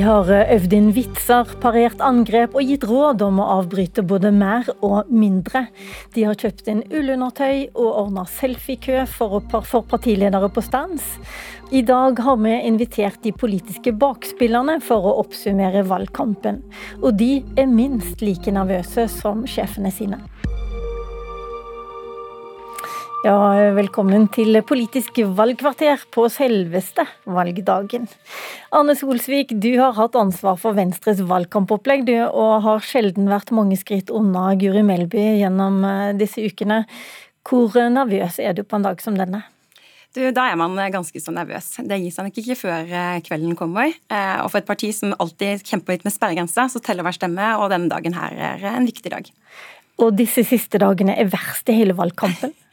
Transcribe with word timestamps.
De 0.00 0.06
har 0.06 0.30
øvd 0.32 0.72
inn 0.72 0.86
vitser, 0.96 1.50
parert 1.60 2.00
angrep 2.00 2.54
og 2.56 2.64
gitt 2.64 2.86
råd 2.88 3.20
om 3.20 3.42
å 3.42 3.48
avbryte 3.58 4.00
både 4.00 4.30
mer 4.32 4.70
og 4.80 5.10
mindre. 5.12 5.66
De 6.14 6.24
har 6.24 6.38
kjøpt 6.40 6.70
inn 6.72 6.80
ullundertøy 6.88 7.66
og 7.74 7.90
ordna 8.06 8.24
selfiekø 8.24 9.02
for, 9.12 9.42
for 9.68 9.84
partiledere 9.90 10.48
på 10.48 10.64
stands. 10.64 11.04
I 11.68 11.84
dag 11.84 12.16
har 12.24 12.40
vi 12.40 12.54
invitert 12.70 13.20
de 13.26 13.34
politiske 13.36 13.92
bakspillerne 13.92 14.78
for 14.80 15.04
å 15.04 15.18
oppsummere 15.20 15.84
valgkampen. 15.92 16.62
Og 17.02 17.20
de 17.20 17.34
er 17.60 17.68
minst 17.68 18.24
like 18.24 18.56
nervøse 18.56 19.04
som 19.20 19.44
sjefene 19.44 19.92
sine. 19.92 20.22
Ja, 23.20 23.36
velkommen 23.76 24.30
til 24.32 24.56
Politisk 24.64 25.18
valgkvarter 25.36 26.00
på 26.08 26.22
selveste 26.32 27.04
valgdagen. 27.28 28.06
Arne 28.72 28.94
Solsvik, 28.96 29.52
du 29.60 29.74
har 29.76 29.92
hatt 29.98 30.14
ansvar 30.16 30.56
for 30.62 30.72
Venstres 30.78 31.20
valgkampopplegg, 31.28 32.06
du, 32.08 32.14
og 32.16 32.62
har 32.64 32.80
sjelden 32.80 33.28
vært 33.28 33.52
mange 33.52 33.76
skritt 33.76 34.08
unna 34.08 34.54
Guri 34.56 34.80
Melby 34.88 35.20
gjennom 35.42 35.84
eh, 35.84 36.14
disse 36.16 36.40
ukene. 36.40 36.86
Hvor 37.44 37.76
nervøs 37.92 38.38
er 38.40 38.56
du 38.56 38.62
på 38.64 38.78
en 38.80 38.88
dag 38.88 39.04
som 39.04 39.18
denne? 39.20 39.42
Du, 40.16 40.22
da 40.32 40.46
er 40.48 40.56
man 40.56 40.80
ganske 40.90 41.20
så 41.20 41.34
nervøs. 41.36 41.74
Det 41.76 42.00
gir 42.00 42.14
seg 42.14 42.30
nok 42.30 42.40
ikke 42.40 42.56
før 42.62 42.88
eh, 42.88 43.18
kvelden 43.26 43.52
kommer. 43.58 43.92
Eh, 44.08 44.38
og 44.40 44.48
for 44.48 44.62
et 44.62 44.70
parti 44.70 44.94
som 44.96 45.12
alltid 45.20 45.60
kjemper 45.68 45.98
litt 45.98 46.08
med 46.08 46.16
sperregrensa, 46.16 46.70
så 46.72 46.80
teller 46.80 47.04
hver 47.04 47.20
stemme, 47.20 47.52
og 47.60 47.68
denne 47.74 47.92
dagen 47.92 48.16
her 48.16 48.40
er 48.54 48.66
en 48.72 48.88
viktig 48.88 49.12
dag. 49.12 49.28
Og 50.00 50.16
disse 50.16 50.44
siste 50.48 50.80
dagene 50.80 51.14
er 51.18 51.30
verst 51.30 51.68
i 51.70 51.76
hele 51.76 51.96
valgkampen? 51.98 52.56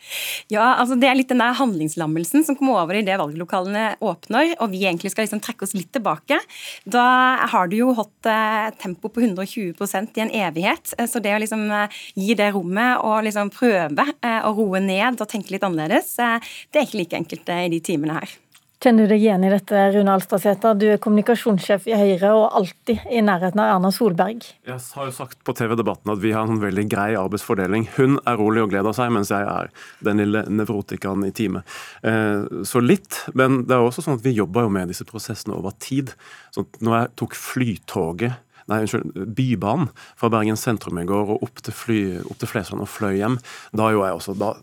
Ja, 0.47 0.77
altså 0.79 0.95
Det 0.95 1.09
er 1.09 1.17
litt 1.17 1.31
den 1.31 1.41
der 1.43 1.55
handlingslammelsen 1.57 2.45
som 2.47 2.55
kommer 2.55 2.79
over 2.79 2.95
i 2.95 3.03
det 3.03 3.17
valglokalene 3.19 3.97
åpner, 3.99 4.53
og 4.63 4.71
vi 4.71 4.85
egentlig 4.85 5.11
skal 5.11 5.27
liksom 5.27 5.41
trekke 5.43 5.67
oss 5.67 5.75
litt 5.75 5.91
tilbake. 5.95 6.39
Da 6.87 7.03
har 7.51 7.67
du 7.67 7.77
jo 7.79 7.89
hatt 7.97 8.29
eh, 8.31 8.69
tempo 8.79 9.11
på 9.11 9.25
120 9.25 9.75
i 9.75 10.23
en 10.23 10.31
evighet. 10.31 10.95
Eh, 10.97 11.09
så 11.11 11.19
det 11.23 11.35
å 11.35 11.41
liksom 11.43 11.67
eh, 11.67 12.01
gi 12.15 12.37
det 12.39 12.53
rommet 12.55 13.03
og 13.03 13.27
liksom 13.27 13.51
prøve 13.53 14.07
eh, 14.21 14.41
å 14.47 14.53
roe 14.55 14.79
ned 14.83 15.19
og 15.19 15.27
tenke 15.27 15.55
litt 15.55 15.67
annerledes, 15.67 16.15
eh, 16.23 16.39
det 16.71 16.79
er 16.79 16.87
ikke 16.87 17.01
like 17.03 17.23
enkelt 17.23 17.51
eh, 17.51 17.65
i 17.67 17.73
de 17.75 17.83
timene 17.91 18.21
her. 18.21 18.37
Kjenner 18.77 19.07
du 19.07 19.09
deg 19.09 19.23
igjen 19.23 19.41
i 19.41 19.49
dette, 19.49 19.79
Rune 19.95 20.13
Alstadsæter? 20.13 20.75
Du 20.77 20.83
er 20.85 20.99
kommunikasjonssjef 21.01 21.87
i 21.89 21.95
Høyre 21.97 22.29
og 22.37 22.43
alltid 22.59 23.07
i 23.09 23.23
nærheten 23.25 23.57
av 23.63 23.71
Erna 23.73 23.89
Solberg. 23.89 24.43
Jeg 24.69 24.77
har 24.93 25.07
jo 25.07 25.13
sagt 25.15 25.39
på 25.47 25.55
TV-debatten 25.57 26.11
at 26.13 26.21
vi 26.21 26.35
har 26.35 26.45
en 26.45 26.59
veldig 26.61 26.83
grei 26.91 27.07
arbeidsfordeling. 27.17 27.87
Hun 27.95 28.19
er 28.21 28.37
rolig 28.37 28.61
og 28.61 28.69
gleder 28.75 28.93
seg, 28.93 29.09
mens 29.15 29.31
jeg 29.33 29.47
er 29.49 29.71
den 30.05 30.21
lille 30.21 30.43
nevrotikeren 30.59 31.25
i 31.25 31.33
teamet. 31.33 31.65
Eh, 32.05 32.45
så 32.69 32.83
litt, 32.83 33.23
men 33.33 33.63
det 33.65 33.73
er 33.79 33.81
også 33.81 34.05
sånn 34.05 34.19
at 34.19 34.27
vi 34.27 34.35
jobber 34.37 34.67
jo 34.67 34.73
med 34.77 34.93
disse 34.93 35.07
prosessene 35.09 35.57
over 35.57 35.73
tid. 35.81 36.13
Så 36.53 36.67
når 36.77 36.99
jeg 36.99 37.13
tok 37.23 37.37
flytoget 37.39 38.37
nei, 38.69 38.83
unnskyld, 38.83 39.17
Bybanen 39.33 39.89
fra 40.19 40.29
Bergen 40.29 40.59
sentrum 40.59 41.01
i 41.01 41.07
går 41.09 41.33
og 41.33 41.47
opp 41.49 41.65
til, 41.65 41.73
fly, 41.73 42.01
opp 42.27 42.37
til 42.43 42.53
Flesland 42.53 42.85
og 42.85 42.91
fløy 42.93 43.15
hjem, 43.23 43.39
da 43.73 43.89
gjorde 43.89 44.11
jeg 44.11 44.21
også 44.21 44.37
da, 44.37 44.53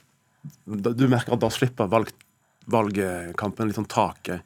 da, 0.71 0.95
Du 0.95 1.09
merker 1.09 1.35
at 1.35 1.43
da 1.43 1.51
slipper 1.51 1.91
valg, 1.91 2.15
valgkampen 2.71 3.69
litt 3.69 3.79
sånn 3.79 3.91
taket. 3.91 4.45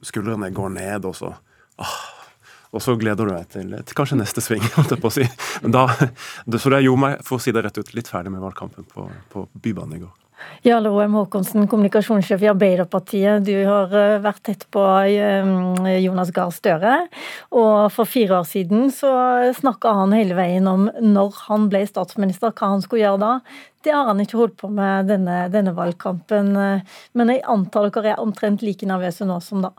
Skuldrene 0.00 0.50
går 0.54 0.72
ned, 0.76 1.06
og 1.08 1.16
så 1.18 1.34
ah, 1.80 2.00
og 2.70 2.82
så 2.82 2.94
gleder 2.98 3.26
du 3.26 3.34
deg 3.34 3.48
til, 3.50 3.72
til 3.82 3.98
kanskje 3.98 4.20
neste 4.20 4.42
sving. 4.44 4.62
holdt 4.76 4.94
jeg 4.94 5.02
på 5.02 5.10
å 5.10 5.14
si. 5.14 5.26
Da, 5.74 5.86
så 6.56 6.72
det 6.72 6.84
gjorde 6.84 7.02
meg 7.02 7.24
for 7.26 7.38
å 7.38 7.42
si 7.42 7.54
det 7.54 7.64
rett 7.66 7.80
ut, 7.80 7.94
litt 7.96 8.10
ferdig 8.10 8.32
med 8.34 8.44
valgkampen 8.44 8.86
på, 8.90 9.08
på 9.32 9.46
Bybanen 9.58 9.98
i 9.98 10.02
går. 10.04 10.14
Jarle 10.66 10.92
Roem 10.92 11.14
Håkonsen, 11.16 11.66
kommunikasjonssjef 11.70 12.44
i 12.44 12.50
Arbeiderpartiet. 12.52 13.44
Du 13.46 13.54
har 13.66 13.94
eh, 13.96 14.18
vært 14.22 14.42
tett 14.48 14.66
på 14.72 14.84
eh, 15.06 15.50
Jonas 16.02 16.32
Gahr 16.36 16.52
Støre. 16.54 16.94
Og 17.56 17.90
for 17.94 18.08
fire 18.08 18.40
år 18.40 18.48
siden 18.48 18.88
så 18.94 19.10
snakka 19.56 19.96
han 20.02 20.16
hele 20.16 20.38
veien 20.38 20.68
om 20.70 20.88
når 21.00 21.44
han 21.48 21.68
ble 21.72 21.84
statsminister, 21.88 22.54
hva 22.54 22.72
han 22.76 22.84
skulle 22.84 23.04
gjøre 23.06 23.22
da. 23.24 23.34
Det 23.84 23.94
har 23.96 24.10
han 24.10 24.20
ikke 24.20 24.40
holdt 24.40 24.58
på 24.60 24.68
med 24.72 25.08
denne, 25.08 25.46
denne 25.52 25.72
valgkampen. 25.76 26.52
Men 27.16 27.32
jeg 27.32 27.46
antar 27.48 27.88
dere 27.88 28.12
er 28.14 28.20
omtrent 28.20 28.60
like 28.60 28.84
nervøse 28.88 29.24
nå 29.24 29.38
som 29.44 29.64
da? 29.64 29.72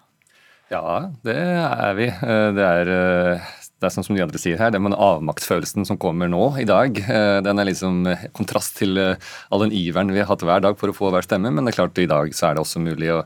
Ja, 0.72 1.12
det 1.28 1.36
er 1.36 1.96
vi. 1.98 2.06
Eh, 2.08 2.50
det 2.56 2.64
er, 2.64 2.90
eh, 2.96 3.48
det 3.82 3.88
er 3.88 3.94
sånn 3.96 4.06
som 4.06 4.18
de 4.18 4.22
andre 4.22 4.38
sier 4.38 4.60
her, 4.62 4.70
den 4.74 4.94
avmaktsfølelsen 4.94 5.88
som 5.90 5.98
kommer 6.02 6.30
nå 6.30 6.52
i 6.62 6.68
dag, 6.70 7.00
eh, 7.02 7.40
den 7.42 7.58
er 7.58 7.66
liksom 7.66 8.06
kontrast 8.38 8.78
til 8.78 9.00
all 9.02 9.64
den 9.64 9.74
iveren 9.74 10.14
vi 10.14 10.22
har 10.22 10.30
hatt 10.30 10.46
hver 10.46 10.62
dag 10.62 10.78
for 10.78 10.92
å 10.92 10.96
få 10.96 11.10
hver 11.10 11.26
stemme. 11.26 11.50
Men 11.50 11.66
det 11.66 11.74
er 11.74 11.80
klart 11.80 11.98
i 11.98 12.06
dag 12.10 12.30
så 12.38 12.52
er 12.52 12.56
det 12.56 12.62
også 12.62 12.84
mulig 12.84 13.10
å, 13.10 13.24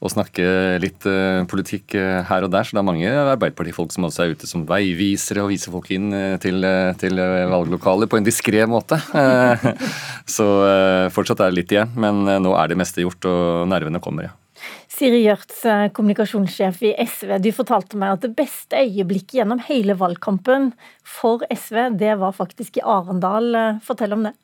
å 0.00 0.12
snakke 0.12 0.48
litt 0.80 1.04
politikk 1.52 1.98
her 2.30 2.46
og 2.46 2.52
der. 2.54 2.64
Så 2.64 2.76
det 2.76 2.80
er 2.80 2.88
mange 2.88 3.12
Arbeiderpartifolk 3.12 3.92
som 3.92 4.08
også 4.08 4.24
er 4.24 4.34
ute 4.34 4.48
som 4.48 4.64
veivisere 4.68 5.44
og 5.44 5.52
viser 5.52 5.74
folk 5.74 5.92
inn 5.92 6.08
til, 6.40 6.64
til 7.04 7.22
valglokaler 7.52 8.08
på 8.08 8.20
en 8.20 8.26
diskré 8.26 8.64
måte. 8.70 8.96
Så 10.38 10.48
fortsatt 11.12 11.44
er 11.44 11.52
det 11.52 11.60
litt 11.60 11.76
igjen, 11.76 11.92
men 12.00 12.24
nå 12.24 12.56
er 12.56 12.72
det 12.72 12.80
meste 12.80 13.04
gjort 13.04 13.28
og 13.28 13.68
nervene 13.68 14.00
kommer, 14.02 14.30
ja. 14.30 14.36
Siri 14.98 15.20
Gjørts, 15.22 15.64
eh, 15.64 15.88
kommunikasjonssjef 15.94 16.80
i 16.82 16.90
SV, 16.98 17.36
du 17.38 17.52
fortalte 17.54 17.98
meg 18.00 18.16
at 18.16 18.24
det 18.26 18.32
beste 18.34 18.80
øyeblikket 18.80 19.36
gjennom 19.38 19.60
hele 19.68 19.94
valgkampen 19.94 20.72
for 21.06 21.44
SV, 21.54 21.92
det 22.00 22.16
var 22.18 22.34
faktisk 22.34 22.80
i 22.80 22.82
Arendal. 22.82 23.54
Eh, 23.54 23.78
fortell 23.84 24.16
om 24.16 24.26
det. 24.26 24.34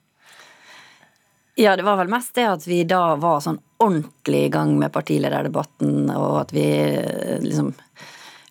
Ja, 1.58 1.74
det 1.76 1.82
var 1.82 1.98
vel 1.98 2.10
mest 2.10 2.34
det 2.38 2.46
at 2.46 2.66
vi 2.66 2.84
da 2.86 3.16
var 3.18 3.42
sånn 3.42 3.58
ordentlig 3.82 4.46
i 4.46 4.52
gang 4.54 4.78
med 4.78 4.92
partilederdebatten, 4.94 6.10
og 6.14 6.40
at 6.44 6.54
vi 6.54 6.66
eh, 6.70 7.42
liksom 7.42 7.72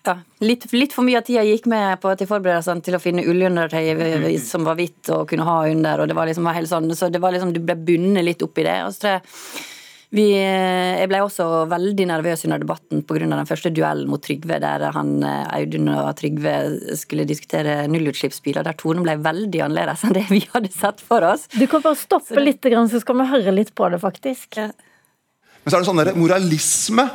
ja, 0.03 0.18
litt, 0.44 0.68
litt, 0.75 0.91
for 0.91 1.08
mye 1.08 1.22
av 1.22 1.28
tida 1.28 1.46
gikk 1.47 1.70
med 1.72 2.02
på 2.03 2.12
til 2.20 2.28
forberedelsene 2.28 2.84
til 2.84 2.97
å 2.97 3.00
finne 3.00 3.24
ullundertøy 3.24 4.35
som 4.44 4.68
var 4.68 4.75
hvitt 4.75 5.08
og 5.16 5.30
kunne 5.31 5.47
ha 5.47 5.62
under, 5.72 6.03
og 6.03 6.12
det 6.12 6.18
var 6.20 6.28
liksom 6.28 6.52
helt 6.52 6.72
sånn, 6.72 6.91
så 6.91 7.08
det 7.08 7.24
var 7.24 7.31
liksom, 7.31 7.56
du 7.56 7.64
ble 7.64 7.80
bundet 7.80 8.28
litt 8.28 8.44
opp 8.44 8.59
i 8.59 8.68
det. 8.68 8.81
og 8.84 8.91
så 8.91 9.06
tror 9.06 9.16
jeg 9.16 9.72
vi, 10.13 10.28
jeg 10.38 11.09
ble 11.09 11.24
også 11.25 11.46
veldig 11.72 12.06
nervøs 12.12 12.44
under 12.46 12.62
debatten 12.62 13.01
pga. 13.07 13.25
den 13.25 13.50
første 13.50 13.72
duellen 13.74 14.09
mot 14.12 14.22
Trygve, 14.22 14.59
der 14.62 14.85
han, 14.94 15.16
eh, 15.25 15.47
Audun 15.57 15.90
og 15.90 16.12
Trygve 16.19 16.53
skulle 17.00 17.25
diskutere 17.25 17.88
nullutslippsbiler, 17.90 18.62
der 18.63 18.78
tonen 18.78 19.02
ble 19.06 19.18
veldig 19.25 19.63
annerledes 19.66 20.06
enn 20.06 20.13
det 20.13 20.28
vi 20.29 20.44
hadde 20.53 20.69
sett 20.73 21.02
for 21.02 21.25
oss. 21.25 21.47
Du 21.57 21.66
kan 21.72 21.81
bare 21.81 21.97
stoppe 21.97 22.46
litt, 22.46 22.62
så 22.62 23.02
skal 23.02 23.18
vi 23.23 23.29
høre 23.31 23.56
litt 23.57 23.73
på 23.73 23.90
det, 23.90 24.02
faktisk. 24.03 24.59
Ja. 24.62 24.69
Men 25.63 25.72
så 25.72 25.78
er 25.78 25.81
det 25.81 25.90
sånn 25.90 26.03
der, 26.03 26.13
moralisme 26.19 27.07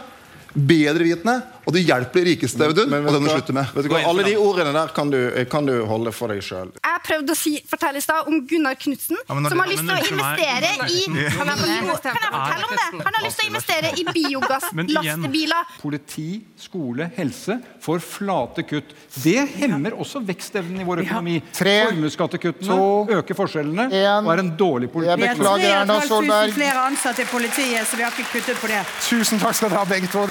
bedrevitende, 0.59 1.39
og 1.69 1.75
det 1.77 1.83
hjelper 1.85 2.25
de 2.25 2.33
rikeste. 2.33 2.65
Audun, 2.65 2.95
og 2.97 3.11
det 3.13 3.19
må 3.21 3.27
du 3.27 3.29
slutte 3.29 3.53
med. 3.53 3.69
Vet 3.77 3.85
du 3.85 3.91
hva, 3.93 4.01
Alle 4.09 4.25
de 4.25 4.35
ordene 4.41 4.71
der 4.73 4.93
kan 4.97 5.11
du, 5.13 5.19
kan 5.53 5.67
du 5.69 5.75
holde 5.89 6.13
for 6.17 6.33
deg 6.33 6.41
sjøl. 6.45 6.71
Jeg 6.81 7.03
prøvde 7.05 7.35
å 7.35 7.37
si, 7.37 7.53
fortelle 7.69 8.01
i 8.01 8.05
stad 8.05 8.31
om 8.31 8.39
Gunnar 8.49 8.79
Knutsen, 8.81 9.19
ja, 9.21 9.37
som 9.37 9.61
har 9.61 9.69
lyst 9.69 9.85
til 9.85 9.93
å 9.93 9.99
investere 10.15 10.71
i 10.89 11.03
Kan 11.37 11.51
jeg 11.53 11.83
fortelle 11.85 12.71
om 12.71 12.73
det? 12.73 12.87
Han 13.05 13.19
har 13.19 13.27
lyst 13.27 13.41
til 13.41 13.45
å 13.45 13.51
investere 13.53 13.91
i 14.01 14.05
biogasslastebiler. 14.17 15.75
Politi, 15.83 16.29
skole, 16.57 17.11
helse 17.19 17.59
får 17.85 18.01
flate 18.07 18.65
kutt. 18.69 18.95
Det 19.21 19.45
hemmer 19.59 19.99
også 20.01 20.23
vekstevnen 20.25 20.81
i 20.81 20.89
vår 20.89 21.05
økonomi. 21.05 21.37
Formuesskattekuttene 21.59 23.19
øker 23.19 23.37
forskjellene 23.37 23.91
og 23.93 24.33
er 24.33 24.45
en 24.47 24.55
dårlig 24.57 24.89
politikk. 24.95 25.13
Jeg 25.21 25.37
beklager, 25.37 25.77
Erna 25.83 26.01
Solberg. 26.09 26.57
flere 26.57 26.89
ansatte 26.89 27.27
i 27.27 27.29
politiet, 27.29 27.85
så 27.85 28.01
vi 28.01 28.09
har 28.09 28.17
ikke 28.17 28.39
kuttet 28.39 28.65
på 28.65 28.73
det. 28.73 28.81
Tusen 29.05 29.45
takk 29.45 29.61
skal 29.61 29.75
dere 29.75 29.85
ha, 29.85 29.93
begge 29.93 30.09
to. 30.17 30.25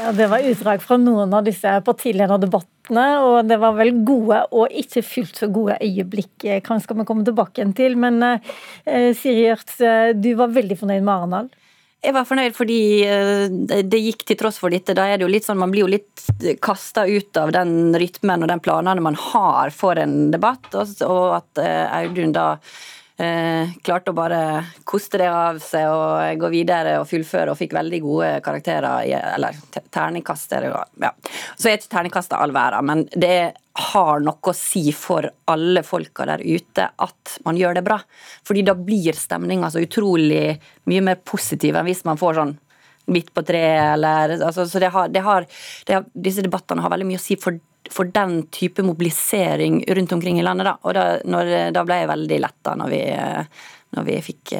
Ja, 0.00 0.12
det 0.16 0.30
var 0.32 0.44
utdrag 0.48 0.80
fra 0.80 0.96
noen 0.96 1.34
av 1.36 1.44
disse 1.44 1.74
partilederdebattene, 1.84 3.06
og 3.20 3.48
det 3.50 3.58
var 3.60 3.74
vel 3.76 3.92
gode 4.06 4.38
og 4.56 4.72
ikke 4.82 5.02
fullt 5.04 5.40
så 5.42 5.48
gode 5.52 5.76
øyeblikk. 5.84 6.46
Hva 6.64 6.78
skal 6.80 7.02
vi 7.02 7.04
komme 7.08 7.26
tilbake 7.26 7.60
igjen 7.60 7.74
til? 7.76 7.98
Men 8.00 8.16
eh, 8.24 9.10
Siri 9.18 9.44
Gjørts, 9.44 9.80
eh, 9.84 10.12
du 10.16 10.32
var 10.38 10.54
veldig 10.56 10.78
fornøyd 10.80 11.04
med 11.04 11.12
Arendal? 11.12 11.50
Jeg 12.00 12.16
var 12.16 12.24
fornøyd 12.24 12.56
fordi 12.56 12.80
eh, 13.04 13.82
det 13.84 14.00
gikk 14.00 14.24
til 14.24 14.38
tross 14.40 14.56
for 14.62 14.72
dette. 14.72 14.96
Da 14.96 15.04
er 15.04 15.20
det 15.20 15.26
jo 15.26 15.34
litt 15.34 15.44
sånn, 15.44 15.60
Man 15.60 15.74
blir 15.74 15.84
jo 15.84 15.92
litt 15.92 16.24
kasta 16.64 17.04
ut 17.04 17.36
av 17.36 17.52
den 17.52 17.92
rytmen 18.00 18.40
og 18.40 18.48
den 18.48 18.64
planene 18.64 19.04
man 19.04 19.18
har 19.20 19.74
for 19.76 20.00
en 20.00 20.30
debatt, 20.32 20.72
og 21.04 21.42
at 21.42 21.60
eh, 21.60 22.00
Audun 22.00 22.32
da 22.32 22.54
eh, 23.20 23.72
klarte 23.84 24.12
å 24.12 24.16
bare 24.16 24.40
koste 24.88 25.20
det 25.20 25.28
av 25.30 25.60
seg 25.62 25.88
og 25.92 26.40
gå 26.40 26.50
videre 26.52 26.96
og 27.00 27.08
fullføre, 27.10 27.52
og 27.52 27.58
fikk 27.60 27.74
veldig 27.76 28.00
gode 28.04 28.30
karakterer, 28.44 29.04
eller 29.34 29.58
terningkast. 29.92 30.56
Ja. 31.02 31.12
Så 31.56 31.68
er 31.70 31.78
ikke 31.78 31.92
terningkastet 31.96 32.38
all 32.38 32.54
verden, 32.56 32.88
men 32.88 33.04
det 33.12 33.52
har 33.80 34.24
noe 34.24 34.52
å 34.52 34.56
si 34.56 34.90
for 34.96 35.28
alle 35.50 35.84
folka 35.86 36.26
der 36.28 36.42
ute 36.42 36.88
at 36.90 37.36
man 37.46 37.58
gjør 37.60 37.78
det 37.78 37.84
bra. 37.86 38.00
Fordi 38.46 38.64
da 38.66 38.74
blir 38.76 39.16
stemninga 39.16 39.70
så 39.70 39.84
utrolig 39.84 40.58
mye 40.90 41.06
mer 41.06 41.22
positiv 41.24 41.78
enn 41.78 41.88
hvis 41.88 42.04
man 42.08 42.20
får 42.20 42.40
sånn 42.40 42.56
midt 43.10 43.32
på 43.34 43.42
treet, 43.42 43.94
eller 43.94 44.36
altså, 44.38 44.66
Så 44.68 44.78
det 44.78 44.92
har, 44.94 45.08
det 45.08 45.22
har, 45.24 45.46
det 45.86 45.96
har, 45.96 46.06
disse 46.14 46.44
debattene 46.44 46.82
har 46.84 46.92
veldig 46.92 47.08
mye 47.08 47.20
å 47.20 47.22
si 47.22 47.36
for 47.40 47.58
for 47.90 48.10
den 48.14 48.44
type 48.54 48.84
mobilisering 48.86 49.82
rundt 49.88 50.12
omkring 50.16 50.38
i 50.40 50.46
landet. 50.46 50.68
Da, 50.70 50.76
og 50.82 50.94
da, 50.96 51.04
når, 51.26 51.52
da 51.74 51.84
ble 51.86 52.00
jeg 52.02 52.12
veldig 52.12 52.40
letta 52.46 52.76
når 52.78 52.92
vi, 52.92 53.02
når 53.98 54.08
vi 54.08 54.16
fikk 54.30 54.54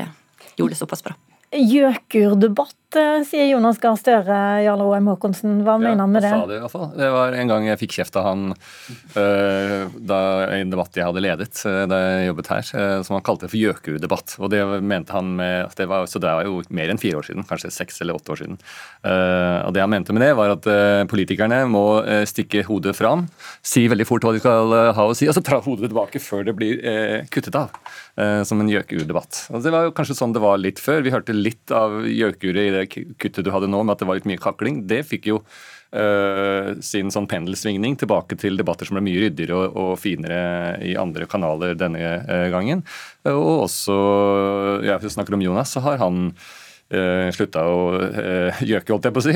gjorde 0.57 0.75
det 0.75 0.81
såpass 0.81 1.05
bra. 1.07 1.17
Gjøkur-debatt 1.51 2.41
debatt, 2.41 2.75
eh, 2.75 2.80
sier 2.91 3.47
Jonas 3.47 3.79
Gahr 3.79 3.97
Støre. 3.99 4.37
Jarle 4.65 4.87
Åem 4.89 5.07
Håkonsen, 5.13 5.61
hva 5.63 5.77
ja, 5.77 5.83
mener 5.83 6.03
han 6.03 6.11
med 6.11 6.25
det? 6.25 6.33
Sa 6.33 6.47
det, 6.49 6.57
i 6.59 6.63
hvert 6.65 6.73
fall. 6.73 6.89
det 6.99 7.11
var 7.15 7.37
en 7.39 7.51
gang 7.53 7.67
jeg 7.69 7.79
fikk 7.85 7.97
kjeft 8.01 8.17
av 8.19 8.27
han 8.27 8.43
uh, 8.51 9.85
da, 9.95 10.19
i 10.57 10.63
en 10.65 10.73
debatt 10.73 10.99
jeg 10.99 11.07
hadde 11.07 11.23
ledet 11.23 11.63
uh, 11.69 11.85
da 11.91 12.01
jeg 12.03 12.31
jobbet 12.31 12.51
her, 12.51 12.71
uh, 12.75 12.97
som 13.07 13.17
han 13.17 13.25
kalte 13.27 13.51
for 13.51 13.61
gjøkurdebatt. 13.61 14.35
Og 14.43 14.51
det 14.51 14.63
mente 14.83 15.15
han 15.15 15.35
med 15.39 15.71
det 15.79 15.87
var, 15.91 16.09
Så 16.11 16.19
det 16.23 16.33
var 16.35 16.49
jo 16.49 16.65
mer 16.75 16.91
enn 16.91 17.01
fire 17.01 17.21
år 17.21 17.29
siden, 17.29 17.47
kanskje 17.47 17.71
seks 17.75 18.03
eller 18.03 18.19
åtte 18.19 18.35
år 18.35 18.43
siden. 18.43 18.59
og 19.07 19.73
det 19.75 19.81
han 19.81 19.91
mente 19.91 20.13
med 20.13 20.23
det, 20.25 20.33
var 20.37 20.53
at 20.53 20.67
politikerne 21.09 21.63
må 21.71 22.03
stikke 22.29 22.65
hodet 22.67 22.93
fram, 22.99 23.27
si 23.63 23.87
veldig 23.89 24.07
fort 24.09 24.25
hva 24.27 24.35
de 24.35 24.43
skal 24.43 24.75
ha 24.97 25.07
å 25.07 25.15
si, 25.17 25.29
og 25.31 25.37
så 25.37 25.43
ta 25.45 25.61
hodet 25.63 25.89
tilbake 25.89 26.21
før 26.23 26.45
det 26.49 26.55
blir 26.59 26.83
kuttet 27.33 27.57
av. 27.57 27.71
som 28.45 28.61
en 28.61 28.69
gjøkurdebatt. 28.69 29.47
Og 29.55 29.63
det 29.65 29.73
var 29.73 29.87
jo 29.87 29.95
kanskje 29.97 30.19
sånn 30.19 30.35
det 30.35 30.43
var 30.43 30.59
litt 30.61 30.81
før. 30.83 31.01
Vi 31.07 31.13
hørte 31.15 31.37
litt 31.37 31.73
av 31.73 32.03
gjøkuret 32.05 32.67
i 32.67 32.75
det 32.75 32.80
kuttet 32.89 33.45
du 33.45 33.53
hadde 33.53 33.69
nå, 33.71 33.83
med 33.85 33.97
at 33.97 34.03
det 34.03 34.09
var 34.09 34.21
litt 34.21 34.29
mye 34.31 34.41
kakling. 34.41 34.85
Det 34.91 35.05
fikk 35.09 35.31
jo 35.35 35.45
Uh, 35.91 36.77
sin 36.87 37.09
sånn 37.11 37.27
pendelsvingning 37.27 37.97
tilbake 37.99 38.37
til 38.39 38.55
debatter 38.55 38.87
som 38.87 38.95
ble 38.95 39.01
mye 39.09 39.25
ryddigere 39.25 39.57
og, 39.59 39.73
og 39.75 39.89
finere 39.99 40.77
i 40.87 40.93
andre 40.95 41.27
kanaler 41.27 41.75
denne 41.75 42.13
uh, 42.29 42.47
gangen. 42.53 42.85
Uh, 43.27 43.35
og 43.35 43.65
også, 43.65 43.97
vi 44.87 45.11
snakker 45.11 45.35
om 45.35 45.43
Jonas, 45.43 45.75
så 45.75 45.83
har 45.83 45.99
han 45.99 46.29
uh, 46.95 47.29
slutta 47.35 47.65
å 47.71 47.81
uh, 47.99 48.63
gjøke, 48.65 48.93
holdt 48.93 49.09
jeg 49.09 49.15
på 49.17 49.23
å 49.23 49.27
si. 49.27 49.35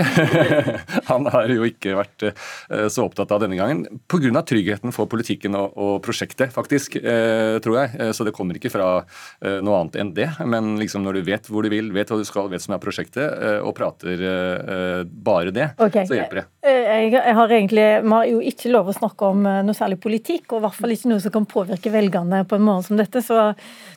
han 1.11 1.29
har 1.33 1.51
jo 1.53 1.67
ikke 1.69 1.97
vært 1.99 2.27
uh, 2.29 2.87
så 2.93 3.07
opptatt 3.07 3.33
av 3.35 3.43
denne 3.45 3.59
gangen. 3.59 3.85
Pga. 4.11 4.43
tryggheten 4.45 4.95
for 4.95 5.09
politikken 5.11 5.57
og, 5.59 5.75
og 5.79 5.95
prosjektet, 6.05 6.53
faktisk, 6.55 6.97
tror 7.65 7.77
jeg. 7.77 8.13
så 8.17 8.25
det 8.27 8.33
kommer 8.35 8.57
ikke 8.57 8.71
fra 8.73 8.87
noe 9.45 9.79
annet 9.79 9.97
enn 10.01 10.13
det. 10.17 10.27
Men 10.49 10.75
liksom 10.81 11.05
når 11.05 11.19
du 11.19 11.23
vet 11.29 11.49
hvor 11.51 11.65
du 11.65 11.71
vil, 11.73 11.91
vet 11.95 12.11
hva 12.11 12.19
du 12.19 12.25
skal, 12.27 12.49
vet 12.53 12.63
som 12.63 12.75
er 12.77 12.83
prosjektet, 12.83 13.61
og 13.65 13.75
prater 13.77 14.21
bare 15.05 15.53
det, 15.55 15.71
okay. 15.79 16.07
så 16.09 16.19
hjelper 16.19 16.43
det. 16.43 16.45
Jeg, 16.65 17.11
jeg 17.15 17.37
har 17.39 17.55
egentlig, 17.57 17.87
Vi 18.05 18.15
har 18.15 18.29
jo 18.31 18.41
ikke 18.53 18.73
lov 18.73 18.91
å 18.91 18.97
snakke 18.97 19.31
om 19.35 19.45
noe 19.45 19.77
særlig 19.77 20.01
politikk, 20.03 20.47
og 20.53 20.61
i 20.61 20.65
hvert 20.67 20.79
fall 20.79 20.97
ikke 20.97 21.13
noe 21.13 21.25
som 21.25 21.35
kan 21.35 21.49
påvirke 21.51 21.93
velgerne 21.95 22.43
på 22.49 22.59
en 22.59 22.67
morgen 22.67 22.87
som 22.87 23.01
dette. 23.01 23.23
Så, 23.25 23.41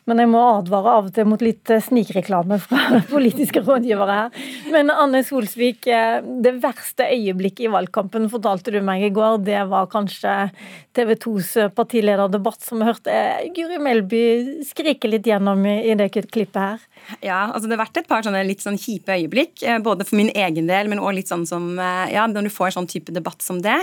men 0.08 0.22
jeg 0.22 0.32
må 0.32 0.44
advare 0.58 0.96
av 0.98 1.10
og 1.10 1.16
til 1.16 1.28
mot 1.28 1.44
litt 1.44 1.72
snikreklame 1.88 2.60
fra 2.62 3.00
politiske 3.14 3.47
politiske 3.48 3.64
rådgivere 3.64 4.12
her. 4.12 4.30
Men 4.72 4.90
Anne 4.90 5.22
Solsvik, 5.24 5.86
eh, 5.86 6.20
det 6.42 6.62
verste 6.62 7.04
øyeblikket 7.08 7.66
i 7.66 7.72
valgkampen 7.72 8.28
fortalte 8.30 8.70
du 8.70 8.80
meg 8.80 9.02
i 9.02 9.10
går, 9.10 9.44
det 9.44 9.68
var 9.68 9.88
kanskje 9.88 10.50
TV 10.94 11.14
2s 11.14 11.74
partilederdebatt 11.74 12.60
som 12.62 12.78
vi 12.78 12.88
hørte 12.88 13.10
eh, 13.10 13.48
Guri 13.54 13.78
Melby 13.78 14.62
skrike 14.64 15.08
litt 15.08 15.26
gjennom 15.26 15.64
i 15.66 15.94
det 15.94 16.10
klippet 16.12 16.58
her. 16.58 16.78
Ja, 17.24 17.48
altså 17.52 17.66
det 17.68 17.76
har 17.76 17.84
vært 17.84 18.02
et 18.02 18.10
par 18.10 18.24
sånne 18.26 18.44
litt 18.46 18.64
sånn 18.64 18.78
kjipe 18.80 19.14
øyeblikk, 19.16 19.62
eh, 19.62 19.80
både 19.84 20.06
for 20.08 20.18
min 20.20 20.32
egen 20.34 20.70
del, 20.70 20.90
men 20.90 21.02
òg 21.02 21.16
litt 21.18 21.30
sånn 21.30 21.46
som 21.48 21.70
ja, 21.78 22.24
når 22.30 22.48
du 22.48 22.52
får 22.52 22.70
en 22.70 22.76
sånn 22.78 22.90
type 22.90 23.12
debatt 23.14 23.42
som 23.44 23.60
det. 23.62 23.76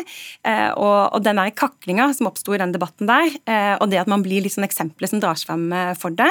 Og, 0.46 1.00
og 1.16 1.24
den 1.24 1.38
der 1.40 1.52
kaklinga 1.56 2.08
som 2.16 2.28
oppsto 2.30 2.56
i 2.56 2.60
den 2.60 2.74
debatten 2.74 3.08
der, 3.08 3.32
og 3.80 3.88
det 3.92 4.00
at 4.02 4.10
man 4.12 4.24
blir 4.26 4.44
litt 4.44 4.56
sånn 4.56 4.66
eksempler 4.68 5.10
som 5.10 5.22
dras 5.24 5.46
frem 5.48 5.68
for 6.00 6.16
det, 6.16 6.28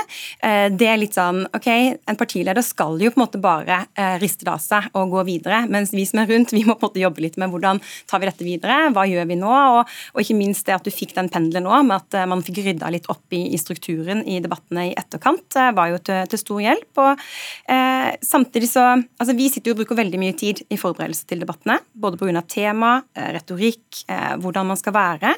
det 0.74 0.88
er 0.88 1.00
litt 1.00 1.16
sånn 1.16 1.44
OK, 1.56 1.68
en 1.70 2.18
partileder 2.18 2.64
skal 2.64 3.00
jo 3.02 3.12
på 3.12 3.18
en 3.18 3.24
måte 3.24 3.40
bare 3.42 3.84
eh, 3.94 4.16
riste 4.22 4.46
det 4.46 4.52
av 4.52 4.62
seg 4.62 4.88
og 4.98 5.12
gå 5.14 5.24
videre. 5.28 5.64
Mens 5.70 5.92
vi 5.94 6.04
som 6.08 6.22
er 6.22 6.30
rundt, 6.30 6.54
vi 6.54 6.64
må 6.66 6.76
på 6.76 6.84
en 6.84 6.90
måte 6.90 7.02
jobbe 7.02 7.24
litt 7.24 7.38
med 7.40 7.52
hvordan 7.52 7.80
tar 8.10 8.22
vi 8.22 8.28
dette 8.30 8.46
videre, 8.46 8.78
hva 8.94 9.06
gjør 9.08 9.28
vi 9.30 9.38
nå? 9.40 9.52
Og, 9.78 9.94
og 10.14 10.22
ikke 10.22 10.38
minst 10.38 10.66
det 10.68 10.76
at 10.76 10.86
du 10.86 10.92
fikk 10.94 11.14
den 11.16 11.30
pendelen 11.32 11.66
nå, 11.68 11.82
med 11.86 12.02
at 12.02 12.18
eh, 12.18 12.28
man 12.30 12.44
fikk 12.44 12.62
rydda 12.64 12.90
litt 12.94 13.08
opp 13.12 13.36
i, 13.36 13.44
i, 13.54 13.60
strukturen 13.60 14.24
i 14.28 14.40
debattene 14.44 14.88
i 14.90 14.96
etterkant, 14.98 15.46
eh, 15.60 15.72
var 15.76 15.92
jo 15.92 16.00
til, 16.04 16.24
til 16.32 16.42
stor 16.42 16.64
hjelp. 16.64 16.73
Og 17.00 17.24
eh, 17.68 18.10
samtidig 18.24 18.70
så 18.70 18.84
Altså, 18.94 19.34
vi 19.36 19.46
sitter 19.48 19.70
jo 19.70 19.74
og 19.74 19.80
bruker 19.80 19.96
veldig 19.96 20.18
mye 20.20 20.34
tid 20.36 20.60
i 20.72 20.76
forberedelse 20.78 21.26
til 21.28 21.40
debattene, 21.40 21.78
både 21.96 22.18
pga. 22.20 22.42
tema, 22.50 22.90
eh, 23.16 23.30
retorikk, 23.36 24.02
eh, 24.08 24.34
hvordan 24.42 24.68
man 24.68 24.76
skal 24.76 24.92
være, 24.94 25.32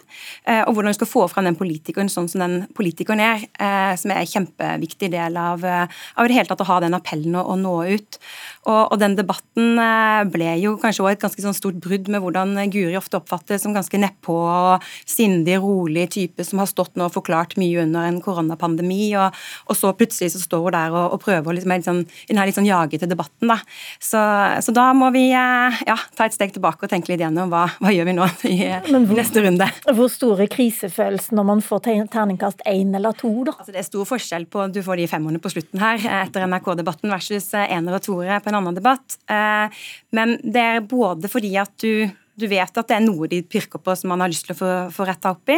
og 0.67 0.73
hvordan 0.75 0.93
du 0.93 0.97
skal 0.97 1.09
få 1.11 1.23
fram 1.31 1.47
den 1.47 1.59
politikeren 1.59 2.11
sånn 2.11 2.29
som 2.31 2.43
den 2.43 2.57
politikeren 2.75 3.21
er, 3.23 3.45
som 3.99 4.11
er 4.11 4.23
en 4.23 4.31
kjempeviktig 4.31 5.11
del 5.13 5.37
av, 5.39 5.65
av 5.65 6.27
det 6.27 6.37
hele 6.37 6.49
tatt 6.49 6.63
å 6.65 6.69
ha 6.69 6.79
den 6.83 6.97
appellen 6.97 7.37
og, 7.39 7.53
og 7.53 7.59
nå 7.63 7.75
ut. 7.97 8.19
Og, 8.67 8.93
og 8.93 8.99
den 8.99 9.15
debatten 9.19 9.79
eh, 9.79 10.23
ble 10.31 10.57
jo 10.59 10.75
kanskje 10.83 11.05
også 11.05 11.15
et 11.15 11.23
ganske 11.23 11.45
sånn 11.45 11.57
stort 11.57 11.79
brudd 11.83 12.11
med 12.13 12.23
hvordan 12.23 12.57
Guri 12.73 12.97
ofte 12.99 13.21
oppfattes 13.21 13.63
som 13.63 13.75
ganske 13.77 14.01
nedpå 14.01 14.35
og 14.35 14.87
sindig, 15.07 15.61
rolig 15.63 16.09
type 16.17 16.45
som 16.47 16.63
har 16.63 16.71
stått 16.71 16.97
nå 16.99 17.07
og 17.07 17.15
forklart 17.15 17.57
mye 17.61 17.85
under 17.85 18.09
en 18.09 18.19
koronapandemi, 18.25 19.13
og, 19.21 19.37
og 19.71 19.79
så 19.79 19.93
plutselig 19.97 20.33
så 20.35 20.43
står 20.43 20.67
hun 20.67 20.77
der 20.77 20.97
og, 20.97 21.15
og 21.15 21.23
prøver 21.27 21.59
liksom, 21.59 21.75
liksom, 21.75 22.01
i 22.07 22.33
denne 22.33 22.47
litt 22.49 22.59
sånn 22.59 22.69
jagete 22.69 23.09
debatten. 23.11 23.51
da. 23.51 23.59
Så, 23.99 24.23
så, 24.65 24.75
da 24.77 24.89
må 24.97 25.11
vi 25.15 25.27
eh, 25.35 25.83
ja, 25.89 25.99
ta 26.17 26.29
et 26.29 26.37
steg 26.37 26.55
tilbake 26.55 26.87
og 26.87 26.93
tenke 26.93 27.13
litt 27.13 27.25
gjennom 27.25 27.51
hva, 27.53 27.67
hva 27.83 27.93
gjør 27.95 28.11
vi 28.11 28.17
nå 28.17 28.29
i, 28.53 28.59
hvor, 28.89 29.15
neste 29.19 29.45
runde. 29.45 29.69
Hvor 29.87 30.13
stor 30.13 30.43
er 30.45 30.51
krisefølelsen 30.53 31.39
når 31.39 31.49
man 31.51 31.65
får 31.65 31.85
terningkast 32.15 32.65
én 32.71 32.95
eller 32.97 33.17
to, 33.19 33.33
da? 33.49 33.57
Altså, 33.57 33.75
det 33.75 33.83
er 33.83 33.89
stor 33.89 34.09
forskjell 34.09 34.49
på 34.51 34.69
du 34.73 34.83
får 34.87 35.03
de 35.03 35.09
femmerne 35.11 35.43
på 35.43 35.53
slutten 35.53 35.83
her 35.83 36.01
etter 36.23 36.47
NRK-debatten 36.47 37.13
versus 37.13 37.51
ener 37.57 37.99
og 37.99 38.05
toere 38.05 38.41
på 38.43 38.53
en 38.53 38.61
annen 38.61 38.77
debatt. 38.77 39.19
Eh, 39.31 39.83
men 40.17 40.39
det 40.45 40.69
er 40.77 40.87
både 40.87 41.31
fordi 41.33 41.55
at 41.61 41.75
du 41.83 42.07
du 42.37 42.47
vet 42.51 42.71
at 42.71 42.89
det 42.89 42.97
er 42.99 43.05
noe 43.05 43.29
de 43.31 43.41
pirker 43.43 43.81
på 43.83 43.95
som 43.97 44.13
man 44.13 44.23
har 44.25 44.31
lyst 44.31 44.47
til 44.47 44.55
å 44.55 44.59
få, 44.59 44.71
få 44.95 45.07
retta 45.09 45.33
opp 45.35 45.53
i. 45.53 45.57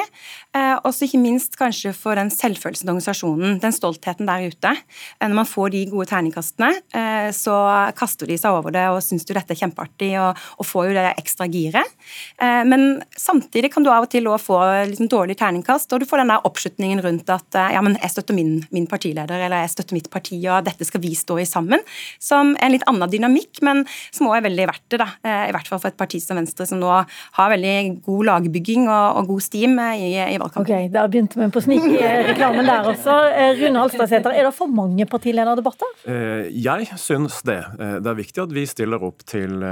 Eh, 0.57 0.75
også 0.87 1.09
ikke 1.09 1.21
minst 1.21 1.59
kanskje 1.59 1.93
for 1.97 2.19
den 2.19 2.31
selvfølelsen 2.33 2.87
til 2.87 2.93
organisasjonen, 2.95 3.59
den 3.63 3.75
stoltheten 3.75 4.29
der 4.29 4.47
ute. 4.47 4.75
Eh, 5.19 5.27
når 5.27 5.37
man 5.41 5.49
får 5.49 5.75
de 5.75 5.85
gode 5.91 6.09
terningkastene, 6.13 6.71
eh, 6.95 7.31
så 7.35 7.57
kaster 7.99 8.31
de 8.31 8.39
seg 8.41 8.55
over 8.55 8.75
det 8.75 8.87
og 8.93 9.03
syns 9.05 9.27
jo 9.29 9.37
dette 9.37 9.55
er 9.55 9.61
kjempeartig 9.61 10.13
og, 10.23 10.39
og 10.59 10.69
får 10.69 10.89
jo 10.89 10.97
det 10.99 11.07
ekstra 11.19 11.49
giret. 11.51 11.97
Eh, 12.39 12.63
men 12.69 13.03
samtidig 13.19 13.73
kan 13.75 13.87
du 13.87 13.91
av 13.93 14.07
og 14.07 14.13
til 14.13 14.31
òg 14.31 14.39
få 14.43 14.61
liksom, 14.93 15.11
dårlig 15.11 15.39
terningkast, 15.41 15.91
og 15.93 16.03
du 16.03 16.09
får 16.09 16.23
den 16.23 16.33
der 16.33 16.47
oppslutningen 16.49 17.03
rundt 17.05 17.35
at 17.35 17.59
eh, 17.59 17.75
ja, 17.75 17.83
men 17.85 17.99
jeg 17.99 18.15
støtter 18.15 18.39
min, 18.39 18.55
min, 18.75 18.87
partileder, 18.89 19.47
eller 19.49 19.65
jeg 19.67 19.75
støtter 19.75 19.99
mitt 19.99 20.11
parti, 20.13 20.39
og 20.47 20.67
dette 20.69 20.87
skal 20.87 21.03
vi 21.03 21.13
stå 21.19 21.41
i 21.43 21.49
sammen. 21.49 21.83
Som 22.23 22.55
er 22.57 22.69
en 22.69 22.77
litt 22.77 22.87
annen 22.91 23.11
dynamikk, 23.11 23.63
men 23.67 23.85
som 24.15 24.31
òg 24.31 24.39
er 24.39 24.49
veldig 24.49 24.71
verdt 24.71 24.87
det, 24.95 25.03
da. 25.03 25.11
Eh, 25.27 25.45
I 25.51 25.57
hvert 25.57 25.69
fall 25.71 25.83
for 25.83 25.91
et 25.91 25.99
parti 25.99 26.23
som 26.23 26.39
Venstre 26.39 26.68
som 26.69 26.81
nå 26.83 26.93
har 27.39 27.53
veldig 27.53 27.77
god 28.07 28.29
lagbygging 28.29 28.87
og, 28.89 29.21
og 29.21 29.33
god 29.33 29.45
steam 29.45 29.79
i, 29.79 30.13
i 30.17 30.39
valgkampen. 30.41 30.67
Ok, 30.69 30.93
Da 30.95 31.07
begynte 31.11 31.41
vi 31.41 31.49
på 31.53 31.63
snikreklamen 31.65 32.69
der 32.69 32.91
også. 32.93 33.17
Eh, 33.33 33.53
Rune 33.63 33.83
Halstadsæter, 33.83 34.35
er 34.35 34.49
det 34.49 34.55
for 34.57 34.71
mange 34.71 35.07
partilederdebatter? 35.09 35.93
Eh, 36.09 36.49
jeg 36.53 36.89
syns 37.01 37.41
det. 37.49 37.61
Eh, 37.79 37.97
det 38.03 38.13
er 38.13 38.19
viktig 38.19 38.45
at 38.45 38.55
vi 38.55 38.67
stiller 38.69 39.05
opp 39.05 39.25
til, 39.29 39.63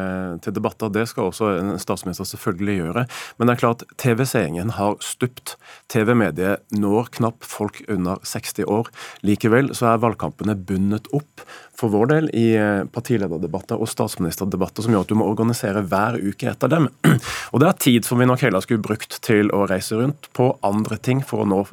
til 0.45 0.57
debatter. 0.57 0.93
Det 0.93 1.07
skal 1.11 1.31
også 1.31 1.53
en 1.61 1.75
statsminister 1.83 2.29
selvfølgelig 2.29 2.79
gjøre. 2.81 3.07
Men 3.39 3.49
det 3.49 3.57
er 3.57 3.63
klart, 3.65 3.87
TV-seingen 4.01 4.75
har 4.79 4.97
stupt. 5.05 5.57
TV-mediet 5.93 6.65
når 6.77 7.13
knapt 7.19 7.47
folk 7.47 7.83
under 7.93 8.21
60 8.27 8.67
år. 8.67 8.91
Likevel 9.27 9.73
så 9.77 9.93
er 9.93 10.03
valgkampene 10.03 10.57
bundet 10.57 11.11
opp 11.17 11.45
for 11.77 11.93
vår 11.93 12.09
del 12.09 12.29
i 12.33 12.47
partilederdebatter 12.93 13.77
og 13.77 13.91
statsministerdebatter 13.91 14.87
som 14.87 14.95
gjør 14.95 15.05
at 15.05 15.11
du 15.13 15.19
må 15.21 15.27
organisere 15.29 15.83
hver 15.85 16.17
uke 16.23 16.49
etter 16.49 16.73
dem. 16.73 16.86
Og 17.53 17.63
det 17.63 17.69
er 17.71 17.83
tid 17.87 18.07
som 18.09 18.21
vi 18.21 18.29
nok 18.29 18.45
heller 18.45 18.65
skulle 18.65 18.85
brukt 18.85 19.19
til 19.25 19.51
å 19.55 19.65
reise 19.71 19.99
rundt 19.99 20.31
på 20.37 20.53
andre 20.67 21.01
ting 21.03 21.25
for 21.25 21.45
å 21.45 21.49
nå 21.49 21.65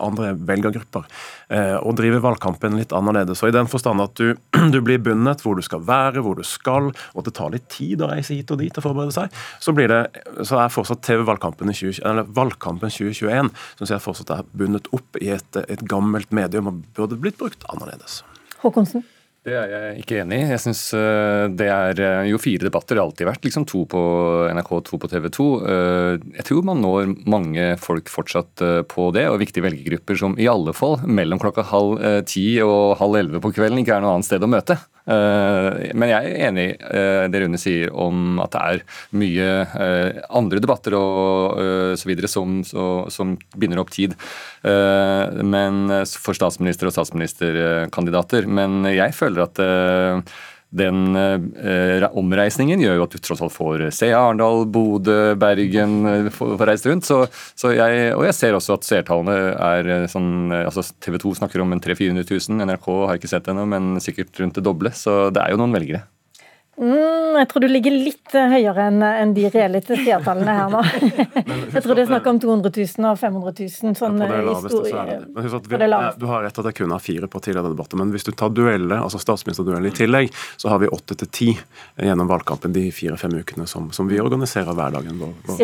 andre 0.00 0.32
velgergrupper. 0.48 1.04
Eh, 1.52 1.76
og 1.76 1.96
drive 1.98 2.20
valgkampen 2.24 2.76
litt 2.78 2.94
annerledes. 2.96 3.42
Og 3.42 3.50
I 3.50 3.56
den 3.56 3.68
forstand 3.70 4.02
at 4.04 4.16
du, 4.18 4.34
du, 4.74 4.80
blir 4.84 5.02
bundet 5.02 5.44
hvor 5.44 5.58
du 5.58 5.62
skal 5.64 5.84
være, 5.86 6.22
hvor 6.24 6.38
du 6.38 6.44
skal, 6.46 6.90
og 7.12 7.26
det 7.26 7.34
tar 7.36 7.52
litt 7.54 7.68
tid 7.72 8.02
å 8.02 8.10
reise 8.12 8.36
hit 8.36 8.50
og 8.54 8.62
dit 8.62 8.78
og 8.78 8.86
forberede 8.86 9.14
seg, 9.16 9.40
så, 9.62 9.74
det, 9.76 10.02
så 10.48 10.60
er 10.62 10.72
fortsatt 10.72 11.04
TV-valgkampen 11.06 11.72
2021 11.72 13.52
synes 13.78 13.94
jeg 13.94 14.04
fortsatt 14.04 14.36
er 14.36 14.52
bundet 14.56 14.88
opp 14.96 15.18
i 15.20 15.32
et, 15.34 15.62
et 15.66 15.88
gammelt 15.88 16.32
medium 16.34 16.70
og 16.70 16.84
burde 16.96 17.20
blitt 17.20 17.40
brukt 17.40 17.66
annerledes. 17.72 18.22
Håkonsen? 18.62 19.04
Det 19.42 19.54
er 19.58 19.72
jeg 19.72 20.02
ikke 20.04 20.20
enig 20.22 20.36
i. 20.38 20.50
Jeg 20.52 20.62
synes 20.62 20.80
eh, 20.94 21.44
det 21.58 21.66
er 21.66 21.98
eh, 21.98 22.28
jo 22.30 22.38
fire 22.38 22.68
debatter. 22.68 22.94
Det 22.94 23.02
har 23.02 23.08
alltid 23.08 23.26
vært 23.26 23.46
liksom 23.48 23.64
to 23.66 23.80
på 23.90 24.02
NRK, 24.54 24.70
to 24.86 25.00
på 25.02 25.10
TV 25.10 25.26
2. 25.34 25.46
Eh, 25.66 26.10
jeg 26.38 26.46
tror 26.46 26.68
man 26.68 26.78
når 26.84 27.10
mange 27.26 27.64
folk 27.82 28.12
fortsatt 28.12 28.62
på 28.92 29.08
det, 29.16 29.26
og 29.26 29.40
viktige 29.42 29.66
velgergrupper 29.66 30.20
som 30.20 30.38
i 30.38 30.46
alle 30.50 30.74
fall 30.76 31.00
mellom 31.10 31.42
klokka 31.42 31.66
halv 31.72 31.98
ti 32.30 32.46
og 32.62 32.94
halv 33.02 33.18
elleve 33.18 33.42
på 33.42 33.50
kvelden 33.56 33.82
ikke 33.82 33.96
er 33.96 34.06
noe 34.06 34.14
annet 34.14 34.30
sted 34.30 34.46
å 34.46 34.50
møte. 34.50 34.78
Eh, 35.02 35.90
men 35.98 36.10
jeg 36.12 36.28
er 36.30 36.44
enig 36.46 36.66
i 36.68 36.74
eh, 36.94 37.24
det 37.32 37.40
Rune 37.42 37.58
sier 37.58 37.90
om 37.90 38.38
at 38.42 38.54
det 38.54 38.62
er 38.62 38.84
mye 39.18 39.48
eh, 39.66 40.20
andre 40.30 40.62
debatter 40.62 40.94
og 40.98 41.58
så 41.98 42.08
videre 42.08 42.30
som, 42.30 42.60
som 42.62 43.34
binder 43.58 43.80
opp 43.82 43.90
tid 43.92 44.14
men 44.62 45.90
for 46.06 46.36
statsminister 46.36 46.88
og 46.88 46.94
statsministerkandidater. 46.94 48.46
Men 48.46 48.86
jeg 48.86 49.14
føler 49.16 49.44
at 49.44 49.60
den 50.72 51.16
eh, 51.16 52.04
omreisningen 52.16 52.80
gjør 52.80 52.96
jo 52.96 53.04
at 53.04 53.14
du 53.14 53.20
tross 53.20 53.42
alt 53.44 53.52
får 53.52 53.84
se 53.92 54.08
Arendal, 54.16 54.64
Bodø, 54.72 55.34
Bergen, 55.40 55.98
eh, 56.08 56.30
får, 56.32 56.54
får 56.60 56.70
reist 56.70 56.88
rundt. 56.88 57.08
Så, 57.08 57.18
så 57.58 57.74
jeg, 57.76 58.12
og 58.16 58.24
jeg 58.28 58.36
ser 58.38 58.56
også 58.56 58.78
at 58.78 58.88
seertallene 58.88 59.36
er 59.52 59.92
eh, 59.98 60.08
sånn 60.10 60.52
eh, 60.52 60.64
altså 60.68 60.86
TV 61.04 61.20
2 61.22 61.36
snakker 61.42 61.64
om 61.64 61.76
en 61.76 61.82
300 61.82 62.24
000-400 62.24 62.48
000. 62.48 62.66
NRK 62.70 62.88
har 63.08 63.20
ikke 63.20 63.30
sett 63.30 63.46
det 63.46 63.54
ennå, 63.54 63.68
men 63.68 63.92
sikkert 64.02 64.40
rundt 64.40 64.58
det 64.58 64.64
doble. 64.66 64.94
Så 64.96 65.26
det 65.34 65.44
er 65.44 65.52
jo 65.52 65.60
noen 65.60 65.76
velgere. 65.76 66.06
Mm, 66.80 67.36
jeg 67.36 67.48
tror 67.50 67.60
du 67.60 67.68
ligger 67.68 67.92
litt 67.92 68.32
eh, 68.32 68.48
høyere 68.48 68.86
enn 68.88 69.02
en 69.04 69.34
de 69.36 69.44
reelle 69.52 69.82
seertallene 69.84 70.54
her 70.56 70.70
nå. 70.72 70.80
jeg 71.74 71.82
tror 71.84 71.98
det 71.98 72.06
er 72.06 72.08
snakk 72.08 72.30
om 72.30 72.38
200 72.40 72.72
000 72.72 73.08
og 73.10 73.20
500 73.20 73.52
000. 73.58 73.98
Sånn 73.98 74.16
ja, 74.16 74.28
på 74.30 74.32
det 74.32 74.38
eh, 74.38 74.46
laveste, 74.46 75.18
Men 75.26 75.46
husk 75.46 75.58
at 75.58 75.68
vi, 75.68 75.90
Du 76.22 76.26
har 76.30 76.46
rett 76.46 76.62
at 76.62 76.70
jeg 76.70 76.78
kun 76.80 76.96
har 76.96 77.04
fire 77.04 77.28
partilederdebatter, 77.34 78.00
men 78.00 78.14
hvis 78.16 78.24
du 78.24 78.32
tar 78.32 78.54
dueller, 78.56 79.02
altså 79.02 79.20
statsministerduell 79.20 79.90
i 79.90 79.92
tillegg, 80.00 80.32
så 80.56 80.72
har 80.72 80.80
vi 80.80 80.88
åtte 80.88 81.18
til 81.20 81.32
ti 81.34 81.50
gjennom 82.00 82.32
valgkampen 82.32 82.72
de 82.72 82.88
fire-fem 82.94 83.36
ukene 83.42 83.68
som, 83.68 83.92
som, 83.92 84.08
vi 84.08 84.22
organiserer 84.24 84.72
hverdagen 84.72 85.20
vår. 85.20 85.38
vår 85.52 85.62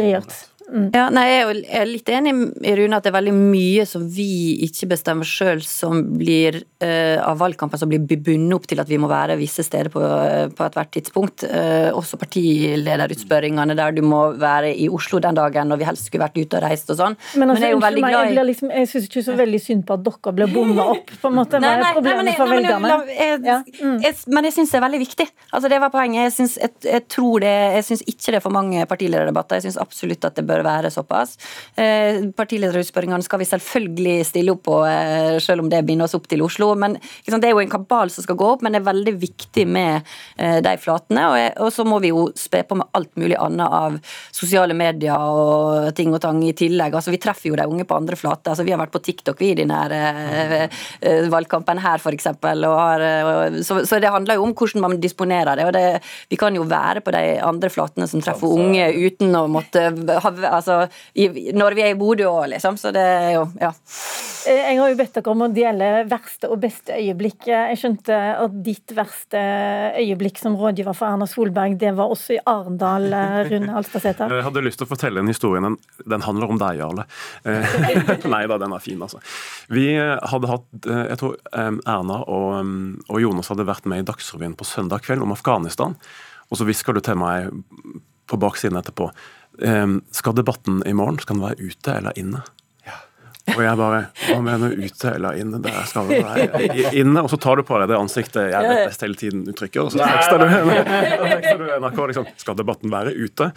Mm. 0.68 0.88
Ja, 0.92 1.06
nei, 1.12 1.25
jeg 1.30 1.62
er 1.80 1.88
litt 1.88 2.10
enig 2.12 2.32
i 2.60 2.72
Rune 2.76 2.98
at 2.98 3.06
det 3.06 3.10
er 3.10 3.16
veldig 3.16 3.34
mye 3.37 3.84
som 3.88 4.04
vi 4.12 4.58
ikke 4.66 4.90
bestemmer 4.90 5.28
sjøl, 5.28 5.62
som 5.64 6.02
blir 6.18 6.60
uh, 6.84 7.18
av 7.25 7.38
valgkampen 7.40 7.80
som 7.80 7.88
blir 7.88 8.02
bundet 8.04 8.56
opp 8.58 8.68
til 8.68 8.82
at 8.82 8.90
vi 8.90 8.98
må 9.00 9.08
være 9.10 9.38
visse 9.40 9.64
steder 9.64 9.90
på, 9.92 10.02
uh, 10.02 10.50
på 10.52 10.66
ethvert 10.66 10.92
tidspunkt. 10.92 11.46
Uh, 11.48 11.88
også 11.96 12.20
partilederutspørringene 12.20 13.76
der 13.78 13.96
du 13.96 14.02
må 14.04 14.20
være 14.38 14.75
i 14.76 14.90
Oslo 14.92 15.22
den 15.25 15.38
dagen 15.38 15.72
når 15.72 15.80
vi 15.80 15.88
helst 15.88 16.10
skulle 16.10 16.26
vært 16.26 16.37
ute 16.37 16.60
og 16.60 16.66
reist 16.66 16.92
og 16.92 17.00
sånn. 17.00 17.16
Men, 17.40 17.54
altså, 17.54 17.62
men 17.62 17.64
jeg 17.64 17.70
er 17.70 17.76
jo 17.76 17.82
veldig 17.87 18.04
glad 18.04 18.18
i 18.18 18.37
Jeg, 18.38 18.48
liksom, 18.50 18.75
jeg 18.76 18.92
syns 18.92 19.08
ikke 19.08 19.25
så 19.30 19.38
veldig 19.40 19.62
synd 19.64 19.87
på 19.88 19.96
at 19.96 20.04
dere 20.04 20.34
ble 20.37 20.50
bomma 20.52 20.88
opp, 20.96 21.14
på 21.22 21.32
en 21.32 21.38
måte. 21.40 21.60
Hva 21.64 21.72
er 21.78 21.96
problemet 21.96 22.37
for 22.37 22.52
velgerne? 22.52 23.58
Mm. 23.78 23.98
Men 24.37 24.50
jeg 24.50 24.58
syns 24.58 24.75
det 24.75 24.80
er 24.82 24.84
veldig 24.84 25.02
viktig. 25.06 25.28
Altså, 25.48 25.72
det 25.72 25.80
var 25.80 25.92
poenget. 25.94 26.28
Jeg, 26.28 26.37
synes, 26.37 26.58
jeg, 26.60 26.76
jeg 26.84 27.06
tror 27.08 27.40
det 27.44 27.56
Jeg 27.78 27.84
syns 27.88 28.04
ikke 28.04 28.32
det 28.34 28.38
er 28.38 28.44
for 28.44 28.54
mange 28.54 28.84
partilederdebatter. 28.90 29.58
Jeg 29.58 29.68
syns 29.68 29.80
absolutt 29.80 30.28
at 30.28 30.37
det 30.37 30.44
bør 30.48 30.58
bør 30.59 30.67
være 30.67 30.93
såpass. 30.93 31.37
Eh, 31.79 32.29
partilederutspørringene 32.37 33.25
skal 33.25 33.43
vi 33.43 33.49
selvfølgelig 33.49 34.17
stille 34.27 34.55
opp 34.55 34.65
på, 34.69 34.79
eh, 34.87 35.38
selv 35.43 35.65
om 35.65 35.71
det 35.71 35.85
binder 35.87 36.09
oss 36.09 36.17
opp 36.19 36.29
til 36.29 36.43
Oslo. 36.43 36.75
men 36.75 36.99
Det 37.25 37.45
er 37.45 37.50
jo 37.50 37.61
en 37.61 37.71
kabal 37.71 38.11
som 38.11 38.25
skal 38.25 38.37
gå 38.37 38.47
opp, 38.53 38.62
men 38.62 38.73
det 38.73 38.81
er 38.81 38.93
veldig 38.93 39.15
viktig 39.21 39.67
med 39.67 40.03
eh, 40.38 40.61
de 40.61 40.77
flatene. 40.77 41.55
Og 41.61 41.73
så 41.73 41.85
må 41.85 42.00
vi 42.00 42.09
jo 42.09 42.31
spe 42.35 42.62
på 42.65 42.77
med 42.77 42.87
alt 42.95 43.15
mulig 43.17 43.37
annet 43.38 43.69
av 43.69 43.99
sosiale 44.33 44.75
medier 44.75 45.17
og 45.17 45.95
ting 45.95 46.12
og 46.12 46.21
tang 46.21 46.43
i 46.43 46.53
tillegg. 46.53 46.95
Altså, 46.95 47.11
Vi 47.11 47.19
treffer 47.19 47.50
jo 47.50 47.57
de 47.57 47.67
unge 47.67 47.85
på 47.85 47.97
andre 47.97 48.17
flater. 48.17 48.53
Altså, 48.53 48.65
vi 48.65 48.73
har 48.73 48.81
vært 48.81 48.93
på 48.93 49.03
TikTok 49.03 49.38
vi 49.38 49.53
i 49.53 49.55
denne 49.55 50.69
valgkampen 51.29 51.79
her, 51.79 51.99
f.eks. 51.99 52.27
Så, 53.67 53.87
så 53.87 53.99
det 54.00 54.11
handler 54.11 54.38
jo 54.38 54.45
om 54.45 54.55
hvordan 54.55 54.83
man 54.83 55.00
disponerer 55.00 55.57
det. 55.57 55.67
og 55.67 55.73
det, 55.73 56.03
Vi 56.29 56.37
kan 56.37 56.55
jo 56.55 56.65
være 56.65 57.00
på 57.00 57.12
de 57.12 57.38
andre 57.41 57.71
flatene 57.71 58.09
som 58.09 58.21
treffer 58.21 58.49
unge 58.49 58.88
uten 58.95 59.35
å 59.37 59.47
måtte 59.50 59.88
ha 60.23 60.31
altså, 60.52 60.81
i, 61.14 61.52
når 61.57 61.76
vi 61.76 61.85
er 61.85 61.93
i 61.93 61.99
Bodø 61.99 62.28
òg, 62.31 62.49
liksom. 62.55 62.78
Så 62.81 62.93
det 62.95 63.05
er 63.05 63.33
jo 63.37 63.47
Ja. 63.61 63.73
Eh, 64.49 64.61
jeg 64.71 64.78
har 64.78 64.90
jo 64.90 64.97
bedt 64.99 65.17
dere 65.19 65.33
om 65.33 65.45
å 65.45 65.49
dele 65.52 65.88
verste 66.09 66.49
og 66.52 66.61
beste 66.62 66.95
øyeblikk. 66.97 67.49
Jeg 67.50 67.78
skjønte 67.81 68.17
at 68.45 68.55
ditt 68.64 68.95
verste 68.97 69.40
øyeblikk 69.99 70.40
som 70.40 70.57
rådgiver 70.59 70.97
for 70.97 71.11
Erna 71.11 71.26
Solberg, 71.28 71.76
det 71.81 71.93
var 71.99 72.12
også 72.14 72.37
i 72.37 72.40
Arendal, 72.49 73.09
eh, 73.12 73.40
Rune 73.50 73.75
Alstadsæter? 73.81 74.31
Jeg 74.38 74.47
hadde 74.47 74.64
lyst 74.64 74.81
til 74.81 74.88
å 74.88 74.93
fortelle 74.93 75.23
en 75.23 75.31
historie. 75.31 75.62
Den, 75.64 75.76
den 76.09 76.25
handler 76.25 76.55
om 76.55 76.61
deg, 76.61 76.81
Jarle. 76.81 77.09
Eh, 77.45 77.78
nei 78.35 78.45
da, 78.50 78.61
den 78.62 78.76
er 78.76 78.85
fin, 78.85 79.02
altså. 79.02 79.21
Vi 79.73 79.90
hadde 79.99 80.49
hatt 80.49 80.87
Jeg 80.87 81.19
tror 81.21 81.35
Erna 81.52 82.21
og, 82.31 82.71
og 83.09 83.21
Jonas 83.21 83.50
hadde 83.52 83.67
vært 83.69 83.88
med 83.90 84.02
i 84.02 84.07
Dagsrevyen 84.09 84.57
på 84.59 84.67
søndag 84.69 85.05
kveld 85.05 85.25
om 85.25 85.35
Afghanistan. 85.35 85.97
Og 86.49 86.61
så 86.61 86.67
hvisker 86.69 86.97
du 86.97 87.02
til 87.05 87.19
meg 87.21 87.50
på 88.28 88.38
baksiden 88.40 88.78
etterpå 88.81 89.09
skal 90.15 90.37
debatten 90.38 90.83
i 90.87 90.93
morgen 90.95 91.19
skal 91.23 91.38
den 91.38 91.45
være 91.49 91.69
ute 91.71 91.97
eller 91.99 92.19
inne? 92.21 92.45
Og 93.55 93.62
jeg 93.65 93.79
bare 93.81 94.00
Hva 94.27 94.38
mener 94.45 94.75
du 94.75 94.85
ute 94.85 95.12
eller 95.15 95.38
inne? 95.41 95.61
Der 95.65 95.79
skal 95.88 96.11
det 96.11 96.19
være 96.25 96.91
inne. 96.99 97.23
Og 97.25 97.31
så 97.33 97.38
tar 97.41 97.59
du 97.59 97.65
på 97.67 97.79
deg 97.81 97.91
det 97.91 97.97
ansiktet 97.99 98.50
jeg 98.53 98.69
vet 98.69 98.91
best 98.91 99.05
hele 99.07 99.19
tiden 99.19 99.47
uttrykker, 99.49 99.87
og 99.87 99.95
så 99.95 100.03
tekster 100.03 100.43
du, 100.43 100.47
NRK 101.79 102.03
liksom 102.12 102.29
Skal 102.41 102.59
debatten 102.59 102.93
være 102.93 103.15
ute? 103.17 103.50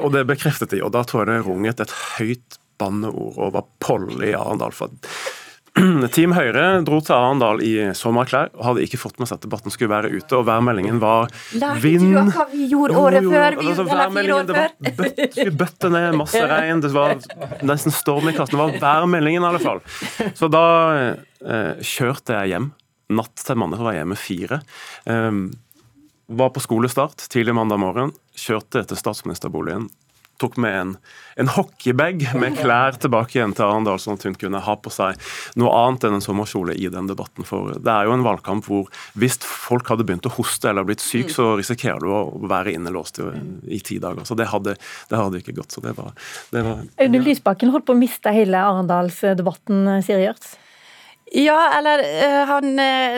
Og 0.00 0.10
det 0.14 0.26
bekreftet 0.30 0.74
de, 0.74 0.82
og 0.84 0.92
da 0.94 1.04
tror 1.06 1.24
jeg 1.24 1.32
det 1.32 1.46
runget 1.46 1.84
et 1.84 1.96
høyt 2.18 2.58
banneord 2.80 3.38
over 3.38 3.66
Polly 3.84 4.32
Arendal. 4.34 4.74
for 4.74 4.90
Team 6.14 6.34
Høyre 6.36 6.82
dro 6.86 7.00
til 7.02 7.14
Arendal 7.16 7.62
i 7.66 7.72
sommerklær 7.98 8.52
og 8.54 8.62
hadde 8.68 8.84
ikke 8.84 9.00
fått 9.00 9.18
med 9.18 9.26
seg 9.26 9.40
at 9.40 9.46
debatten 9.46 9.74
skulle 9.74 9.90
være 9.90 10.12
ute, 10.12 10.36
og 10.38 10.46
værmeldingen 10.46 11.00
var 11.02 11.32
vind. 11.82 12.12
Lærte 12.14 12.30
du 12.30 12.36
hva 12.36 12.46
vi 12.52 12.68
gjorde 12.70 13.00
året 13.00 13.26
før? 13.26 13.56
Vi, 13.58 13.66
altså, 13.72 13.86
før. 13.88 14.04
det 14.14 14.58
var 14.58 14.76
bøtt, 15.00 15.40
bøtte 15.64 15.90
ned, 15.90 16.08
masse 16.20 16.44
regn, 16.52 16.84
det 16.84 16.92
var 16.94 17.16
nesten 17.66 17.94
storm 17.94 18.30
i 18.30 18.36
kassen. 18.36 18.54
Det 18.54 18.62
var 18.62 18.78
værmeldingen, 18.86 19.42
i 19.42 19.50
alle 19.50 19.62
fall. 19.62 19.82
Så 20.38 20.50
da 20.52 20.64
eh, 20.94 21.82
kjørte 21.82 22.38
jeg 22.38 22.54
hjem. 22.54 22.70
Natt 23.14 23.42
til 23.42 23.58
mandag 23.60 23.82
var 23.82 23.96
jeg 23.96 24.04
hjemme 24.04 24.16
fire. 24.16 24.62
Um, 25.10 25.42
var 26.26 26.54
på 26.54 26.62
skolestart 26.62 27.26
tidlig 27.34 27.52
mandag 27.58 27.82
morgen. 27.82 28.14
Kjørte 28.38 28.86
til 28.88 28.98
statsministerboligen 28.98 29.90
tok 30.44 30.58
med 30.60 30.76
en, 30.78 30.94
en 31.40 31.50
hockeybag 31.56 32.22
med 32.38 32.58
klær 32.60 32.98
tilbake 33.00 33.38
igjen 33.38 33.54
til 33.56 33.66
Arendal, 33.66 33.98
sånn 34.02 34.18
at 34.18 34.26
hun 34.28 34.36
kunne 34.38 34.62
ha 34.64 34.76
på 34.78 34.92
seg 34.92 35.18
noe 35.60 35.72
annet 35.80 36.06
enn 36.06 36.18
en 36.18 36.24
sommerkjole 36.24 36.76
i 36.76 36.90
den 36.92 37.08
debatten. 37.10 37.46
For 37.48 37.74
det 37.74 37.90
er 37.90 38.08
jo 38.08 38.16
en 38.16 38.26
valgkamp 38.26 38.68
hvor 38.68 38.90
hvis 39.18 39.40
folk 39.44 39.88
hadde 39.92 40.06
begynt 40.06 40.28
å 40.28 40.34
hoste 40.36 40.70
eller 40.70 40.86
blitt 40.86 41.04
syk, 41.04 41.32
så 41.34 41.54
risikerer 41.58 42.04
du 42.04 42.12
å 42.12 42.24
være 42.50 42.74
innelåst 42.76 43.22
i, 43.24 43.30
i 43.78 43.80
ti 43.84 44.00
dager. 44.02 44.26
Så 44.28 44.36
det 44.38 44.50
hadde, 44.52 44.76
det 45.10 45.20
hadde 45.20 45.40
ikke 45.40 45.56
gått. 45.56 45.74
Så 45.74 45.84
det 45.84 45.96
var, 45.98 46.12
det 46.54 46.64
var 46.66 46.84
Audun 47.02 47.24
Lysbakken 47.26 47.72
holdt 47.74 47.88
på 47.88 47.96
å 47.96 47.98
miste 47.98 48.34
hele 48.34 48.60
Arendalsdebatten, 48.60 49.96
Siri 50.04 50.28
Gjørts? 50.28 50.58
Ja, 51.34 51.58
eller 51.78 51.98
uh, 52.04 52.44
han, 52.46 52.76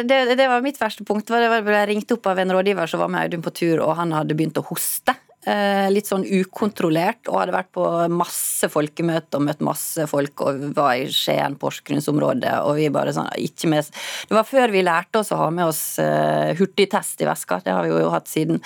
det, 0.09 0.19
det, 0.39 0.49
var 0.49 0.65
mitt 0.65 0.79
verste 0.81 1.05
punkt. 1.05 1.29
Jeg 1.29 1.65
ble 1.67 1.83
ringt 1.91 2.13
opp 2.15 2.31
av 2.31 2.39
en 2.41 2.55
rådgiver 2.55 2.89
som 2.89 3.03
var 3.03 3.11
med 3.13 3.27
Audun 3.27 3.45
på 3.45 3.53
tur, 3.53 3.83
og 3.85 3.97
han 3.99 4.15
hadde 4.17 4.37
begynt 4.39 4.57
å 4.57 4.65
hoste. 4.71 5.13
Eh, 5.47 5.87
litt 5.95 6.09
sånn 6.11 6.25
ukontrollert, 6.27 7.29
og 7.31 7.37
hadde 7.39 7.53
vært 7.55 7.69
på 7.77 7.83
masse 8.11 8.67
folkemøter 8.67 9.39
og 9.39 9.45
møtt 9.47 9.61
masse 9.63 10.07
folk 10.11 10.43
og 10.43 10.65
var 10.75 10.97
i 10.99 11.05
Skien, 11.15 11.55
Porsgrunnsområdet, 11.61 12.57
og 12.67 12.75
vi 12.81 12.89
bare 12.91 13.13
sånn 13.15 13.31
ikke 13.39 13.71
med 13.71 13.87
Det 13.87 14.35
var 14.35 14.49
før 14.49 14.75
vi 14.75 14.83
lærte 14.83 15.21
oss 15.21 15.31
å 15.31 15.39
ha 15.45 15.47
med 15.55 15.69
oss 15.69 16.01
uh, 16.03 16.51
hurtigtest 16.59 17.23
i 17.23 17.29
veska, 17.31 17.61
det 17.63 17.77
har 17.77 17.87
vi 17.87 17.95
jo 17.95 18.11
hatt 18.11 18.27
siden. 18.27 18.59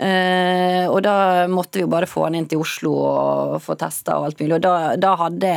Uh, 0.00 0.88
og 0.88 1.02
da 1.04 1.44
måtte 1.52 1.76
vi 1.76 1.84
jo 1.84 1.92
bare 1.92 2.08
få 2.08 2.24
han 2.24 2.40
inn 2.40 2.48
til 2.48 2.64
Oslo 2.64 2.94
og 2.96 3.60
få 3.60 3.76
testa 3.76 4.16
og 4.16 4.30
alt 4.30 4.40
mulig, 4.40 4.56
og 4.56 4.64
da, 4.64 4.74
da 4.96 5.12
hadde 5.26 5.54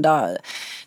da, 0.00 0.18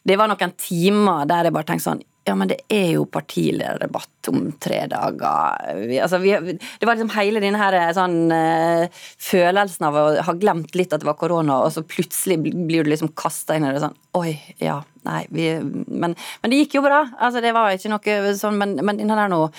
Det 0.02 0.18
var 0.18 0.34
noen 0.34 0.58
timer 0.58 1.30
der 1.30 1.46
jeg 1.46 1.60
bare 1.60 1.70
tenkte 1.70 1.92
sånn 1.92 2.06
ja, 2.28 2.36
men 2.36 2.50
det 2.52 2.58
er 2.74 2.90
jo 2.98 3.06
partilederdebatt 3.08 4.30
om 4.32 4.50
tre 4.60 4.82
dager. 4.92 5.80
Vi, 5.88 6.00
altså, 6.04 6.20
vi, 6.20 6.34
det 6.58 6.88
var 6.88 6.98
liksom 6.98 7.14
hele 7.16 7.42
denne 7.44 7.62
her, 7.62 7.78
sånn, 7.96 8.18
uh, 8.34 9.06
følelsen 9.30 9.88
av 9.88 10.00
å 10.00 10.06
ha 10.28 10.36
glemt 10.36 10.76
litt 10.76 10.92
at 10.92 11.04
det 11.04 11.08
var 11.08 11.20
korona, 11.20 11.62
og 11.64 11.72
så 11.72 11.86
plutselig 11.88 12.40
blir 12.44 12.84
du 12.84 12.92
liksom 12.92 13.14
kasta 13.16 13.56
inn 13.56 13.70
i 13.70 13.72
det 13.72 13.84
sånn 13.86 13.96
Oi, 14.18 14.34
ja, 14.60 14.80
nei, 15.06 15.22
vi 15.30 15.52
men, 15.62 16.16
men, 16.18 16.50
det 16.50 16.64
gikk 16.64 16.80
jo 16.80 16.82
bra. 16.88 17.04
Altså, 17.22 17.44
det 17.44 17.52
var 17.54 17.76
ikke 17.76 17.92
noe 17.94 18.38
sånn, 18.40 18.58
men, 18.58 18.80
men 18.82 18.98
den 18.98 19.14
der 19.14 19.30
noe 19.30 19.52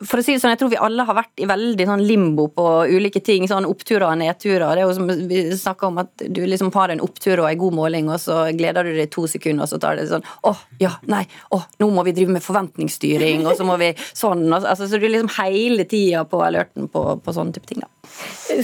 for 0.00 0.20
å 0.20 0.24
si 0.24 0.32
det 0.32 0.40
sånn, 0.40 0.54
Jeg 0.54 0.60
tror 0.62 0.70
vi 0.72 0.80
alle 0.80 1.04
har 1.04 1.16
vært 1.16 1.42
i 1.42 1.48
veldig 1.48 1.86
sånn 1.88 2.04
limbo 2.06 2.46
på 2.48 2.66
ulike 2.88 3.20
ting. 3.24 3.46
sånn 3.48 3.68
Oppturer 3.68 4.06
og 4.08 4.18
nedturer. 4.20 4.74
Det 4.74 4.82
er 4.82 4.86
jo 4.86 4.94
som 4.96 5.06
Vi 5.06 5.42
snakker 5.56 5.90
om 5.90 5.98
at 5.98 6.24
du 6.24 6.40
liksom 6.46 6.72
har 6.74 6.88
en 6.88 7.02
opptur 7.04 7.42
og 7.42 7.50
en 7.50 7.58
god 7.60 7.76
måling, 7.76 8.08
og 8.08 8.20
så 8.20 8.48
gleder 8.56 8.84
du 8.84 8.94
deg 8.94 9.08
i 9.08 9.12
to 9.12 9.26
sekunder, 9.28 9.64
og 9.64 9.68
så 9.68 9.80
tar 9.80 9.96
det 9.96 10.08
sånn 10.08 10.24
Å, 10.48 10.54
ja, 10.80 10.94
nei, 11.10 11.26
å, 11.52 11.60
nå 11.80 11.90
må 11.92 12.04
vi 12.08 12.14
drive 12.16 12.32
med 12.32 12.44
forventningsstyring, 12.44 13.44
og 13.46 13.56
så 13.58 13.66
må 13.68 13.76
vi 13.80 13.92
sånn. 14.12 14.46
altså, 14.52 14.88
Så 14.88 14.98
du 14.98 15.06
er 15.06 15.16
liksom 15.18 15.34
hele 15.36 15.84
tida 15.84 16.24
på 16.24 16.40
alerten 16.44 16.88
på, 16.88 17.04
på 17.20 17.36
sånne 17.36 17.56
type 17.56 17.68
ting. 17.68 17.84
da. 17.84 17.90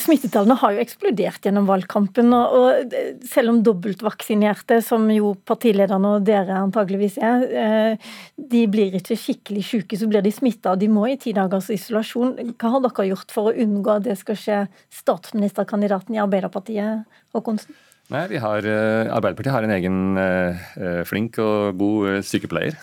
Smittetallene 0.01 0.57
har 0.59 0.75
jo 0.75 0.83
eksplodert 0.83 1.45
gjennom 1.47 1.69
valgkampen. 1.69 2.33
og 2.35 2.95
Selv 3.29 3.53
om 3.53 3.61
dobbeltvaksinerte, 3.65 4.81
som 4.83 5.05
jo 5.13 5.35
partilederne 5.47 6.17
og 6.17 6.27
dere 6.27 6.59
antageligvis 6.65 7.19
er, 7.23 7.45
eh, 7.47 8.13
de 8.37 8.65
blir 8.67 8.97
ikke 8.99 9.19
skikkelig 9.19 9.65
syke, 9.65 9.99
så 9.99 10.09
blir 10.11 10.25
de 10.25 10.33
smitta 10.35 10.73
og 10.73 10.81
de 10.81 10.89
må 10.89 11.07
i 11.11 11.19
ti 11.27 11.35
dagers 11.37 11.73
isolasjon. 11.75 12.37
Hva 12.55 12.77
har 12.77 12.85
dere 12.87 13.11
gjort 13.11 13.35
for 13.35 13.51
å 13.51 13.57
unngå 13.67 13.99
at 13.99 14.07
det 14.07 14.17
skal 14.21 14.39
skje 14.39 14.61
statsministerkandidaten 14.95 16.17
i 16.17 16.23
Arbeiderpartiet, 16.23 17.05
Håkonsen? 17.35 17.83
Nei, 18.15 18.23
vi 18.31 18.39
har, 18.39 18.63
eh, 18.63 19.09
Arbeiderpartiet 19.11 19.51
har 19.51 19.65
en 19.67 19.73
egen 19.75 19.97
uh, 20.15 21.03
flink 21.09 21.41
og 21.43 21.75
god 21.81 22.23
sykepleier 22.23 22.77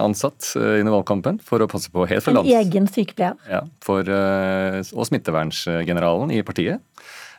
ansatt 0.00 0.54
uh, 0.56 0.78
under 0.78 0.94
valgkampen 0.94 1.36
for 1.44 1.60
å 1.60 1.68
passe 1.68 1.92
på 1.92 2.06
helt 2.08 2.24
fra 2.24 2.32
lands... 2.38 2.48
En 2.48 2.62
egen 2.64 2.88
sykepleier? 2.88 3.36
Ja, 3.50 3.60
for, 3.84 4.08
og 4.08 5.10
smittevernsgeneralen 5.10 6.32
i 6.32 6.40
partiet. 6.48 6.80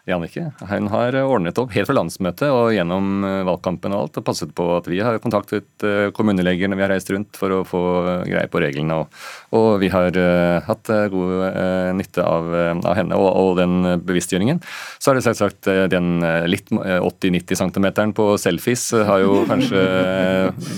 Jannicke. 0.06 0.52
Hun 0.70 0.88
har 0.94 1.16
ordnet 1.24 1.58
opp 1.58 1.72
helt 1.74 1.90
fra 1.90 1.96
landsmøtet 1.98 2.52
og 2.54 2.70
gjennom 2.76 3.24
eh, 3.26 3.40
valgkampen 3.48 3.94
og 3.96 4.04
alt, 4.04 4.20
og 4.20 4.26
passet 4.28 4.52
på 4.54 4.68
at 4.76 4.86
vi 4.92 5.00
har 5.02 5.18
kontaktet 5.24 5.86
eh, 5.86 6.12
kommuneleger 6.14 6.70
når 6.70 6.78
vi 6.78 6.86
har 6.86 6.92
reist 6.94 7.10
rundt 7.10 7.40
for 7.40 7.56
å 7.56 7.64
få 7.66 7.82
greie 8.28 8.46
på 8.52 8.62
reglene. 8.62 9.00
Og, 9.02 9.24
og 9.58 9.70
vi 9.82 9.90
har 9.90 10.14
uh, 10.14 10.62
hatt 10.68 10.90
god 11.12 11.96
nytte 11.98 12.24
av, 12.26 12.48
av 12.76 12.94
henne 12.98 13.18
og, 13.18 13.28
og, 13.32 13.52
den 13.58 14.04
bevisstgjøringen. 14.06 14.62
Så 15.00 15.10
har 15.10 15.18
det 15.18 15.26
selvsagt 15.26 15.70
den 15.92 16.20
litt 16.50 16.70
80-90 16.70 17.62
cm 17.64 17.88
på 18.18 18.28
selfies 18.42 18.88
har 19.08 19.24
jo 19.24 19.42
kanskje 19.52 19.82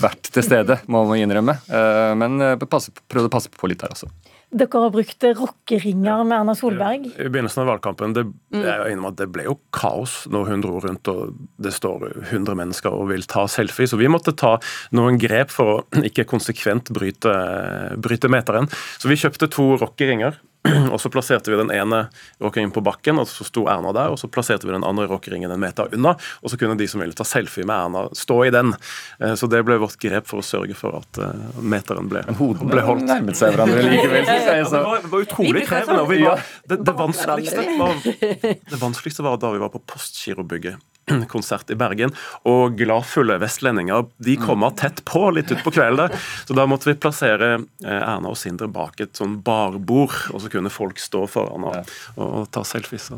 vært 0.04 0.32
til 0.32 0.46
stede, 0.46 0.80
må 0.88 1.04
man 1.10 1.20
innrømme. 1.20 1.58
Men 2.20 2.40
prøvde 2.62 3.28
å 3.28 3.34
passe 3.34 3.52
på 3.52 3.72
litt 3.72 3.84
der 3.84 3.96
også. 3.96 4.12
Dere 4.48 4.80
har 4.80 4.92
brukt 4.94 5.26
rockeringer 5.36 6.22
med 6.24 6.38
Erna 6.38 6.54
Solberg. 6.56 7.10
I 7.20 7.28
begynnelsen 7.28 7.66
av 7.66 7.68
valgkampen 7.74 8.14
det, 8.16 8.24
mm. 8.56 9.02
det 9.20 9.28
ble 9.36 9.44
jo 9.50 9.58
kaos 9.76 10.22
når 10.32 10.52
hun 10.54 10.64
dro 10.64 10.80
rundt 10.86 11.12
og 11.12 11.34
det 11.60 11.74
står 11.76 12.06
100 12.30 12.56
mennesker 12.56 12.96
og 12.96 13.10
vil 13.12 13.28
ta 13.28 13.44
selfie. 13.52 13.90
Så 13.92 14.00
vi 14.00 14.08
måtte 14.08 14.32
ta 14.40 14.56
noen 14.96 15.20
grep 15.20 15.52
for 15.52 15.74
å 15.74 16.06
ikke 16.08 16.28
konsekvent 16.32 16.94
bryte, 16.96 17.34
bryte 18.00 18.32
meteren. 18.32 18.72
Så 18.96 19.12
vi 19.12 19.20
kjøpte 19.20 19.52
to 19.52 19.74
rockeringer 19.84 20.40
og 20.94 21.00
så 21.02 21.12
plasserte 21.14 21.52
vi 21.52 21.60
den 21.60 21.72
ene 21.74 22.04
rockeringen 22.44 22.74
på 22.76 22.84
bakken, 22.86 23.22
og 23.22 23.30
så 23.30 23.48
sto 23.48 23.66
Erna 23.72 23.94
der. 23.96 24.14
Og 24.14 24.20
så 24.22 24.30
plasserte 24.32 24.68
vi 24.68 24.76
den 24.76 24.86
andre 24.88 25.08
rockeringen 25.10 25.52
en 25.54 25.62
meter 25.62 25.94
unna, 25.96 26.16
og 26.42 26.52
så 26.52 26.60
kunne 26.60 26.78
de 26.80 26.88
som 26.90 27.04
ville 27.04 27.18
ta 27.18 27.26
selfie 27.28 27.68
med 27.68 27.76
Erna, 27.76 28.06
stå 28.18 28.40
i 28.48 28.52
den. 28.54 28.74
Eh, 29.20 29.36
så 29.40 29.50
det 29.52 29.64
ble 29.68 29.80
vårt 29.82 30.00
grep 30.02 30.30
for 30.30 30.44
å 30.44 30.46
sørge 30.46 30.78
for 30.78 31.00
at 31.02 31.22
eh, 31.24 31.62
meteren 31.62 32.10
ble, 32.12 32.24
ble 32.28 32.86
holdt. 32.86 33.08
Nærmet 33.12 33.40
seg 33.40 33.56
hverandre 33.56 33.86
likevel. 33.86 34.28
Ja, 34.28 34.58
det, 34.64 34.84
var, 34.84 35.02
det 35.04 35.14
var 35.14 35.26
utrolig 35.28 35.66
krevende. 35.70 36.04
Var, 36.08 36.46
det, 36.68 36.82
det, 36.82 36.98
vanskeligste 36.98 37.68
var, 37.78 38.02
det 38.74 38.82
vanskeligste 38.82 39.26
var 39.26 39.40
da 39.42 39.54
vi 39.54 39.64
var 39.64 39.74
på 39.74 39.84
Postgirobygget 39.88 40.87
konsert 41.34 41.72
i 41.72 41.78
Bergen. 41.80 42.14
Og 42.50 42.78
gladfulle 42.80 43.40
vestlendinger 43.42 44.08
de 44.24 44.38
kommer 44.42 44.76
tett 44.80 45.04
på 45.08 45.28
litt 45.36 45.52
utpå 45.54 45.74
kvelden. 45.80 46.14
Så 46.48 46.58
da 46.58 46.68
måtte 46.70 46.92
vi 46.92 46.98
plassere 47.00 47.54
eh, 47.58 48.00
Erna 48.00 48.34
og 48.34 48.40
Sindre 48.40 48.70
bak 48.72 49.02
et 49.04 49.18
sånn 49.18 49.40
barbord, 49.46 50.16
og 50.34 50.42
så 50.44 50.50
kunne 50.52 50.72
folk 50.74 51.00
stå 51.02 51.26
foran 51.32 51.68
og, 51.68 51.94
og 52.22 52.48
ta 52.54 52.64
selfies. 52.68 53.10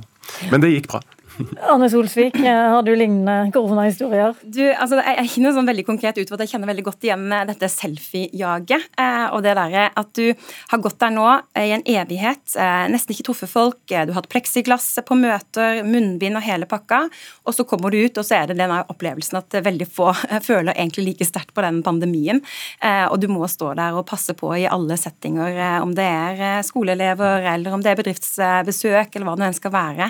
Men 0.52 0.64
det 0.64 0.74
gikk 0.74 0.92
bra. 0.92 1.02
Anne 1.74 1.90
Solsvik, 1.92 2.38
har 2.44 2.84
du 2.84 2.92
lignende 2.96 3.52
koronahistorier? 3.56 4.36
Du, 4.44 4.62
altså, 4.74 5.00
jeg, 5.00 5.28
ikke 5.30 5.44
noe 5.44 5.56
sånn 5.56 5.70
veldig 5.70 5.86
konkret 5.88 6.20
ut 6.20 6.34
at 6.36 6.44
jeg 6.44 6.54
kjenner 6.54 6.72
veldig 6.72 6.86
godt 6.88 7.06
igjen 7.08 7.26
dette 7.50 7.70
selfie-jaget. 7.72 8.90
Eh, 9.00 9.26
og 9.36 9.44
det 9.46 9.56
derre 9.58 9.88
at 10.00 10.12
du 10.18 10.26
har 10.72 10.84
gått 10.84 11.00
der 11.02 11.14
nå 11.16 11.28
eh, 11.56 11.70
i 11.70 11.74
en 11.78 11.86
evighet, 11.88 12.44
eh, 12.60 12.86
nesten 12.92 13.16
ikke 13.16 13.30
truffet 13.30 13.52
folk, 13.52 13.80
eh, 13.92 14.06
du 14.06 14.14
har 14.14 14.22
hatt 14.22 14.32
pleksiglass 14.32 14.88
på 15.08 15.18
møter, 15.20 15.82
munnbind 15.88 16.40
og 16.40 16.46
hele 16.46 16.68
pakka, 16.70 17.06
og 17.46 17.56
så 17.56 17.66
kommer 17.68 17.94
du 17.94 18.02
ut, 18.02 18.20
og 18.20 18.28
så 18.28 18.42
er 18.42 18.52
det 18.52 18.60
den 18.60 18.74
opplevelsen 18.80 19.40
at 19.40 19.60
veldig 19.66 19.88
få 19.90 20.12
eh, 20.30 20.40
føler 20.44 20.76
egentlig 20.76 21.10
like 21.12 21.30
sterkt 21.30 21.56
på 21.56 21.64
den 21.66 21.82
pandemien. 21.86 22.44
Eh, 22.84 23.06
og 23.08 23.20
du 23.24 23.30
må 23.32 23.48
stå 23.50 23.74
der 23.80 23.98
og 23.98 24.08
passe 24.10 24.36
på 24.38 24.52
i 24.58 24.68
alle 24.70 24.98
settinger, 25.00 25.60
om 25.84 25.94
det 25.96 26.06
er 26.06 26.64
skoleelever 26.66 27.46
eller 27.54 27.74
om 27.74 27.82
det 27.84 27.94
er 27.94 28.00
bedriftsbesøk 28.00 29.16
eller 29.16 29.28
hva 29.28 29.36
det 29.40 29.48
enn 29.50 29.58
skal 29.58 29.74
være. 29.74 30.10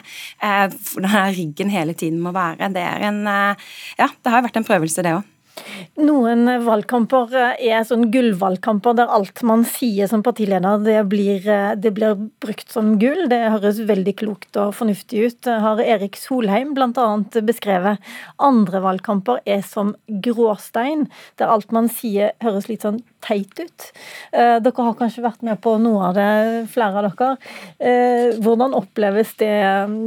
Denne 1.20 1.36
riggen 1.36 1.74
hele 1.74 1.94
tiden 1.98 2.22
må 2.24 2.34
være. 2.36 2.72
Det 2.74 2.86
en 3.10 3.26
eh, 3.28 3.68
Ja, 4.00 4.08
det 4.08 4.32
har 4.32 4.46
vært 4.46 4.58
en 4.60 4.68
prøvelse, 4.68 5.04
det 5.04 5.18
òg. 5.20 5.28
Noen 6.00 6.48
valgkamper 6.64 7.34
er 7.36 7.82
sånn 7.84 8.06
gullvalgkamper 8.14 8.96
der 8.96 9.10
alt 9.12 9.42
man 9.44 9.66
sier 9.68 10.08
som 10.08 10.22
partileder, 10.24 10.80
det 10.86 11.02
blir, 11.12 11.44
det 11.76 11.92
blir, 11.98 12.16
brukt 12.40 12.72
som 12.72 12.94
gull. 13.02 13.26
Det 13.28 13.42
høres 13.58 13.82
veldig 13.90 14.14
klokt 14.22 14.56
og 14.62 14.72
fornuftig 14.78 15.26
ut, 15.26 15.50
har 15.66 15.82
Erik 15.84 16.16
Solheim 16.16 16.72
bl.a. 16.78 17.08
beskrevet. 17.44 18.00
Andre 18.40 18.84
valgkamper 18.86 19.44
er 19.44 19.60
som 19.68 19.98
gråstein, 20.08 21.10
der 21.42 21.52
alt 21.52 21.76
man 21.76 21.92
sier 21.92 22.32
høres 22.46 22.72
litt 22.72 22.88
sånn 22.88 23.02
teit 23.24 23.60
ut. 23.60 23.88
Eh, 24.32 24.58
dere 24.64 24.86
har 24.86 24.98
kanskje 25.00 25.24
vært 25.26 25.44
med 25.46 25.60
på 25.64 25.76
noe 25.82 26.10
av 26.10 26.18
det, 26.18 26.30
flere 26.74 27.02
av 27.02 27.10
dere. 27.10 27.32
Eh, 27.80 28.40
hvordan 28.44 28.78
oppleves 28.78 29.36
det? 29.42 29.52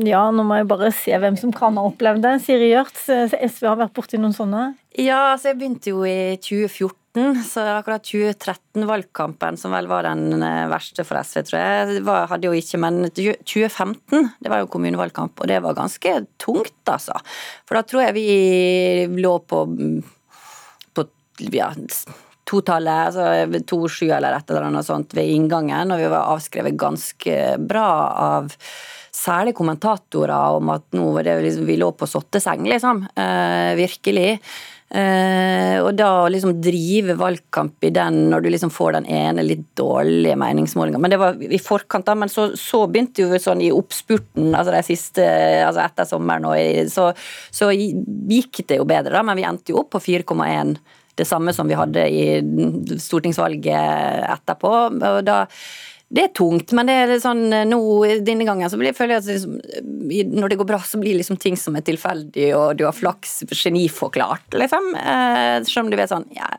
Ja, 0.08 0.24
nå 0.34 0.46
må 0.46 0.60
jeg 0.60 0.70
bare 0.70 0.92
se 0.96 1.18
hvem 1.18 1.38
som 1.40 1.54
kan 1.54 1.78
ha 1.80 1.86
opplevd 1.90 2.24
det. 2.24 2.38
Siri 2.46 2.72
Gjørts, 2.72 3.08
eh, 3.12 3.36
SV 3.48 3.68
har 3.70 3.78
vært 3.84 3.94
borti 3.98 4.20
noen 4.20 4.36
sånne? 4.36 4.72
Ja, 4.98 5.32
altså 5.32 5.52
jeg 5.52 5.60
begynte 5.60 5.92
jo 5.92 6.02
i 6.08 6.36
2014. 6.42 6.98
Så 7.44 7.60
akkurat 7.60 8.06
2013-valgkampen, 8.08 9.58
som 9.60 9.74
vel 9.76 9.84
var 9.90 10.06
den 10.06 10.40
verste 10.72 11.04
for 11.04 11.20
SV, 11.20 11.42
tror 11.44 11.58
jeg, 11.60 11.98
var, 12.06 12.30
hadde 12.30 12.48
jo 12.48 12.56
ikke 12.56 12.80
Men 12.80 13.02
2015, 13.12 14.30
det 14.40 14.48
var 14.48 14.62
jo 14.62 14.70
kommunevalgkamp, 14.72 15.36
og 15.36 15.50
det 15.50 15.60
var 15.60 15.76
ganske 15.76 16.14
tungt, 16.40 16.80
altså. 16.88 17.20
For 17.68 17.76
da 17.76 17.84
tror 17.84 18.06
jeg 18.06 18.16
vi 18.16 19.20
lå 19.20 19.34
på, 19.44 19.60
på 20.96 21.06
ja, 21.52 21.68
totallet, 22.48 23.12
altså 23.12 23.62
to 23.68 23.84
sju 23.90 24.08
eller 24.10 24.36
et 24.36 24.50
eller 24.50 24.68
annet 24.68 24.86
sånt 24.88 25.14
ved 25.16 25.30
inngangen, 25.30 25.94
og 25.94 26.02
vi 26.02 26.10
var 26.10 26.32
avskrevet 26.34 26.78
ganske 26.78 27.38
bra 27.62 27.88
av 28.26 28.52
særlig 29.12 29.54
kommentatorer 29.54 30.56
om 30.56 30.70
at 30.72 30.86
nå 30.96 31.10
var 31.14 31.26
det 31.26 31.40
liksom, 31.44 31.66
vi 31.68 31.78
lå 31.80 31.90
på 31.94 32.08
sotteseng, 32.08 32.64
liksom. 32.70 33.04
Eh, 33.14 33.72
virkelig. 33.78 34.38
Eh, 34.92 35.78
og 35.80 35.94
da 35.96 36.08
å 36.20 36.30
liksom 36.32 36.58
drive 36.60 37.14
valgkamp 37.16 37.84
i 37.88 37.92
den 37.96 38.18
når 38.28 38.44
du 38.44 38.48
liksom 38.52 38.72
får 38.72 38.98
den 38.98 39.06
ene 39.08 39.44
litt 39.44 39.64
dårlige 39.78 40.36
meningsmålinga. 40.40 41.00
Men 41.00 41.14
det 41.14 41.20
var 41.20 41.38
i 41.40 41.60
forkant, 41.60 42.08
da. 42.08 42.16
Men 42.18 42.32
så, 42.32 42.50
så 42.58 42.84
begynte 42.88 43.24
jo 43.24 43.40
sånn 43.40 43.62
i 43.64 43.72
oppspurten, 43.72 44.52
altså 44.52 44.74
de 44.74 44.82
siste 44.86 45.28
Altså 45.62 45.84
etter 45.84 46.08
sommeren 46.08 46.48
og 46.48 46.90
så, 46.92 47.10
så 47.52 47.70
gikk 47.72 48.64
det 48.68 48.80
jo 48.80 48.88
bedre, 48.88 49.14
da. 49.16 49.24
Men 49.24 49.38
vi 49.38 49.46
endte 49.48 49.72
jo 49.72 49.80
opp 49.84 49.92
på 49.94 50.02
4,1 50.02 50.76
det 51.18 51.28
samme 51.28 51.52
som 51.54 51.68
vi 51.68 51.78
hadde 51.78 52.04
i 52.08 52.98
stortingsvalget 53.00 54.28
etterpå. 54.32 54.76
og 54.96 55.24
da 55.26 55.46
det 56.12 56.26
er 56.26 56.32
tungt, 56.36 56.74
men 56.76 56.88
det 56.88 56.94
er 57.00 57.10
sånn 57.22 57.46
nå, 57.70 57.78
denne 58.20 58.44
gangen 58.44 58.68
så 58.68 58.76
blir, 58.76 58.92
føler 58.92 59.16
jeg 59.16 59.22
at 59.22 59.28
liksom, 59.30 59.54
når 60.36 60.52
det 60.52 60.58
går 60.60 60.68
bra, 60.68 60.80
så 60.84 61.00
blir 61.00 61.16
liksom 61.16 61.38
ting 61.40 61.56
som 61.56 61.78
er 61.78 61.86
tilfeldig, 61.86 62.50
og 62.52 62.74
du 62.76 62.84
har 62.84 62.92
flaks 62.92 63.38
geniforklart, 63.48 64.44
liksom. 64.60 64.90
Eh, 65.00 65.54
selv 65.64 65.88
du 65.88 65.96
vet 65.96 66.12
sånn 66.12 66.28
ja, 66.36 66.50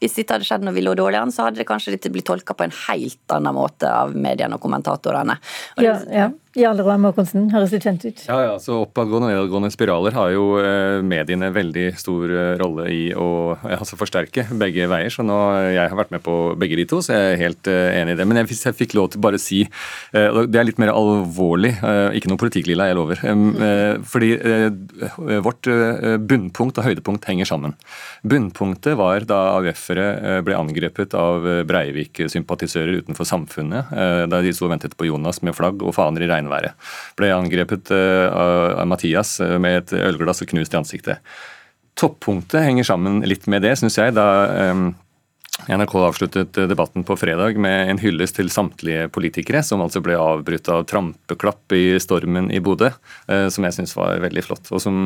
Hvis 0.00 0.18
dette 0.18 0.36
hadde 0.36 0.48
skjedd 0.48 0.66
når 0.66 0.76
vi 0.76 0.86
lå 0.86 0.96
dårlig 0.98 1.20
an, 1.20 1.34
så 1.34 1.46
hadde 1.46 1.62
det 1.62 1.68
kanskje 1.68 1.96
blitt 2.10 2.28
tolka 2.28 2.56
på 2.56 2.66
en 2.66 2.74
helt 2.86 3.36
annen 3.36 3.56
måte 3.56 3.90
av 3.90 4.16
mediene 4.16 4.58
og 4.58 4.64
kommentatorene. 4.64 5.38
Og 5.78 5.86
ja, 5.86 6.00
ja. 6.12 6.32
Jarle 6.56 6.84
Roar 6.86 6.96
Måkonsen, 7.00 7.50
høres 7.52 7.72
litt 7.74 7.84
kjent 7.84 8.04
ut. 8.06 8.22
Ja, 8.28 8.36
ja, 8.40 8.52
så 8.62 8.78
Oppadgående 8.86 9.28
og 9.28 9.32
nedadgående 9.34 9.68
spiraler 9.72 10.14
har 10.16 10.30
jo 10.32 10.44
eh, 10.60 11.02
mediene 11.04 11.50
veldig 11.52 11.84
stor 12.00 12.32
eh, 12.32 12.52
rolle 12.60 12.86
i 12.92 13.00
å 13.12 13.28
altså 13.60 13.98
forsterke 14.00 14.46
begge 14.56 14.86
veier. 14.88 15.12
så 15.12 15.24
nå, 15.26 15.36
Jeg 15.74 15.92
har 15.92 15.98
vært 15.98 16.14
med 16.14 16.24
på 16.24 16.36
begge 16.56 16.78
de 16.80 16.86
to, 16.88 17.02
så 17.04 17.12
jeg 17.12 17.34
er 17.34 17.42
helt 17.42 17.68
eh, 17.68 17.90
enig 18.00 18.16
i 18.16 18.20
det. 18.20 18.28
Men 18.28 18.40
jeg, 18.40 18.48
hvis 18.52 18.64
jeg 18.68 18.78
fikk 18.78 18.96
lov 18.96 19.10
til 19.12 19.22
bare 19.24 19.36
å 19.36 19.42
si 19.42 19.64
Det 20.12 20.58
er 20.58 20.66
litt 20.66 20.80
mer 20.80 20.92
alvorlig, 20.94 21.74
ikke 22.16 22.30
noe 22.30 22.40
politikklilla, 22.40 22.88
jeg 22.88 22.96
lover. 22.96 23.20
Fordi 24.08 24.30
vårt 25.44 25.68
bunnpunkt 26.28 26.78
og 26.80 26.86
høydepunkt 26.86 27.26
henger 27.28 27.48
sammen. 27.48 27.74
Bunnpunktet 28.26 28.96
var 28.98 29.26
da 29.28 29.40
AUF-ere 29.66 30.40
ble 30.46 30.56
angrepet 30.58 31.16
av 31.18 31.44
Breivik-sympatisører 31.68 33.02
utenfor 33.02 33.28
Samfunnet, 33.28 33.90
da 34.30 34.40
de 34.42 34.52
sto 34.54 34.66
og 34.66 34.74
ventet 34.74 34.96
på 34.98 35.08
Jonas 35.08 35.42
med 35.46 35.56
flagg 35.56 35.82
og 35.84 35.94
faner 35.96 36.24
i 36.24 36.30
regnværet. 36.30 36.76
Ble 37.18 37.32
angrepet 37.34 37.92
eh, 37.94 38.26
av 38.30 38.86
Mathias 38.88 39.38
eh, 39.44 39.56
med 39.62 39.82
et 39.82 39.96
ølglass 39.96 40.42
og 40.44 40.52
knust 40.52 40.74
i 40.74 40.80
ansiktet. 40.80 41.36
Toppunktet 41.96 42.66
henger 42.66 42.86
sammen 42.86 43.22
litt 43.24 43.46
med 43.50 43.64
det, 43.64 43.76
syns 43.80 43.98
jeg. 44.00 44.16
da 44.16 44.28
eh, 44.52 44.86
NRK 45.64 45.94
avsluttet 46.04 46.58
debatten 46.68 47.04
på 47.04 47.14
fredag 47.16 47.56
med 47.58 47.88
en 47.90 47.98
hyllest 47.98 48.36
til 48.36 48.50
samtlige 48.52 49.06
politikere, 49.08 49.62
som 49.64 49.80
altså 49.80 50.02
ble 50.04 50.14
avbrutt 50.20 50.68
av 50.68 50.82
trampeklapp 50.86 51.72
i 51.72 51.96
stormen 52.02 52.50
i 52.52 52.60
Bodø, 52.60 52.90
eh, 53.32 53.46
som 53.52 53.64
jeg 53.64 53.74
syns 53.78 53.96
var 53.96 54.20
veldig 54.20 54.44
flott. 54.44 54.68
Og 54.76 54.82
som 54.84 54.98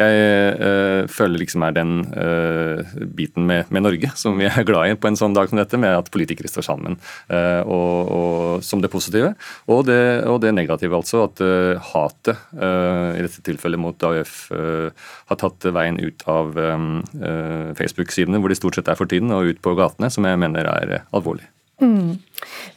jeg 0.00 0.22
eh, 0.24 1.04
føler 1.12 1.42
liksom 1.42 1.66
er 1.68 1.76
den 1.76 1.92
eh, 2.08 2.94
biten 3.04 3.44
med, 3.46 3.68
med, 3.68 3.84
Norge 3.84 4.14
som 4.16 4.40
vi 4.40 4.48
er 4.48 4.64
glad 4.66 4.94
i 4.94 4.96
på 4.96 5.10
en 5.10 5.18
sånn 5.18 5.36
dag 5.36 5.52
som 5.52 5.60
dette, 5.60 5.76
med 5.82 5.92
at 5.92 6.10
politikere 6.14 6.48
står 6.48 6.64
sammen. 6.66 6.96
Og, 7.28 8.10
og, 8.16 8.64
som 8.64 8.80
det 8.82 8.90
positive. 8.92 9.32
Og 9.70 9.84
det, 9.88 10.24
og 10.30 10.40
det 10.42 10.52
negative, 10.54 10.94
altså. 10.96 11.24
At 11.26 11.40
hatet, 11.92 12.38
i 12.54 13.24
dette 13.24 13.42
tilfellet 13.44 13.80
mot 13.80 14.06
AUF, 14.06 14.34
har 14.52 15.40
tatt 15.40 15.66
veien 15.74 15.98
ut 15.98 16.22
av 16.30 16.54
Facebook-sidene, 17.78 18.38
hvor 18.42 18.52
de 18.52 18.58
stort 18.58 18.78
sett 18.78 18.90
er 18.92 18.98
for 18.98 19.10
tiden, 19.10 19.32
og 19.34 19.50
ut 19.50 19.62
på 19.64 19.74
gatene, 19.82 20.10
som 20.14 20.26
jeg 20.28 20.40
mener 20.40 20.68
er 20.72 20.94
eh, 20.98 21.08
alvorlig. 21.14 21.48
Mm. 21.82 22.18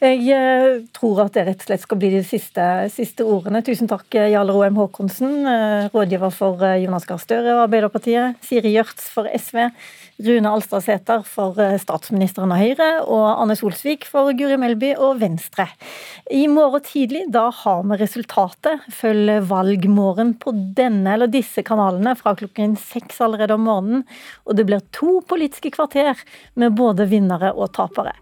Jeg 0.00 0.22
eh, 0.32 0.80
tror 0.96 1.24
at 1.26 1.36
det 1.36 1.46
rett 1.48 1.62
og 1.64 1.68
slett 1.68 1.84
skal 1.84 2.00
bli 2.00 2.10
de 2.14 2.22
siste, 2.26 2.64
siste 2.94 3.26
ordene. 3.26 3.62
Tusen 3.66 3.90
takk, 3.90 4.06
eh, 4.14 4.30
Jarle 4.34 4.56
Roem 4.56 4.78
Haakonsen, 4.80 5.38
rådgiver 5.94 6.34
for 6.34 6.66
Jonas 6.82 7.08
Gahr 7.08 7.22
Støre 7.22 7.54
og 7.56 7.66
Arbeiderpartiet. 7.66 8.40
Siri 8.46 8.76
Gjørts 8.76 9.08
for 9.12 9.30
SV. 9.30 9.66
Rune 10.24 10.48
Alstadsæter 10.48 11.24
for 11.28 11.58
eh, 11.60 11.76
statsministeren 11.76 12.52
og 12.54 12.60
Høyre, 12.62 12.88
og 13.04 13.42
Anne 13.42 13.56
Solsvik 13.58 14.06
for 14.08 14.30
Guri 14.36 14.56
Melby 14.60 14.94
og 14.94 15.18
Venstre. 15.20 15.66
I 16.32 16.46
morgen 16.48 16.84
tidlig 16.86 17.26
da 17.34 17.50
har 17.52 17.82
vi 17.84 17.98
resultatet. 18.00 18.86
Følg 18.96 19.44
Valgmorgen 19.50 20.32
på 20.40 20.54
denne 20.78 21.12
eller 21.18 21.28
disse 21.28 21.60
kanalene 21.66 22.16
fra 22.16 22.32
klokken 22.38 22.78
seks 22.80 23.20
allerede 23.20 23.58
om 23.58 23.68
morgenen. 23.68 24.06
Og 24.48 24.56
det 24.56 24.64
blir 24.68 24.84
to 24.96 25.20
politiske 25.28 25.74
kvarter 25.76 26.16
med 26.56 26.78
både 26.80 27.10
vinnere 27.12 27.52
og 27.52 27.74
tapere. 27.76 28.16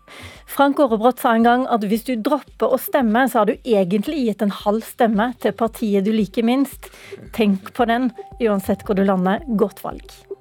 Frank 0.50 0.83
Aarebrot 0.83 1.22
sa 1.22 1.34
en 1.35 1.47
gang 1.47 1.64
at 1.73 1.85
hvis 1.88 2.07
du 2.09 2.14
dropper 2.16 2.75
å 2.75 2.81
stemme, 2.81 3.27
så 3.31 3.42
har 3.42 3.51
du 3.51 3.57
egentlig 3.62 4.27
gitt 4.29 4.44
en 4.44 4.55
halv 4.64 4.85
stemme 4.87 5.33
til 5.42 5.57
partiet 5.57 6.07
du 6.07 6.12
liker 6.14 6.47
minst. 6.47 6.90
Tenk 7.37 7.75
på 7.77 7.88
den, 7.90 8.11
uansett 8.40 8.87
hvor 8.87 8.99
du 8.99 9.05
lander. 9.07 9.44
Godt 9.61 9.85
valg. 9.85 10.34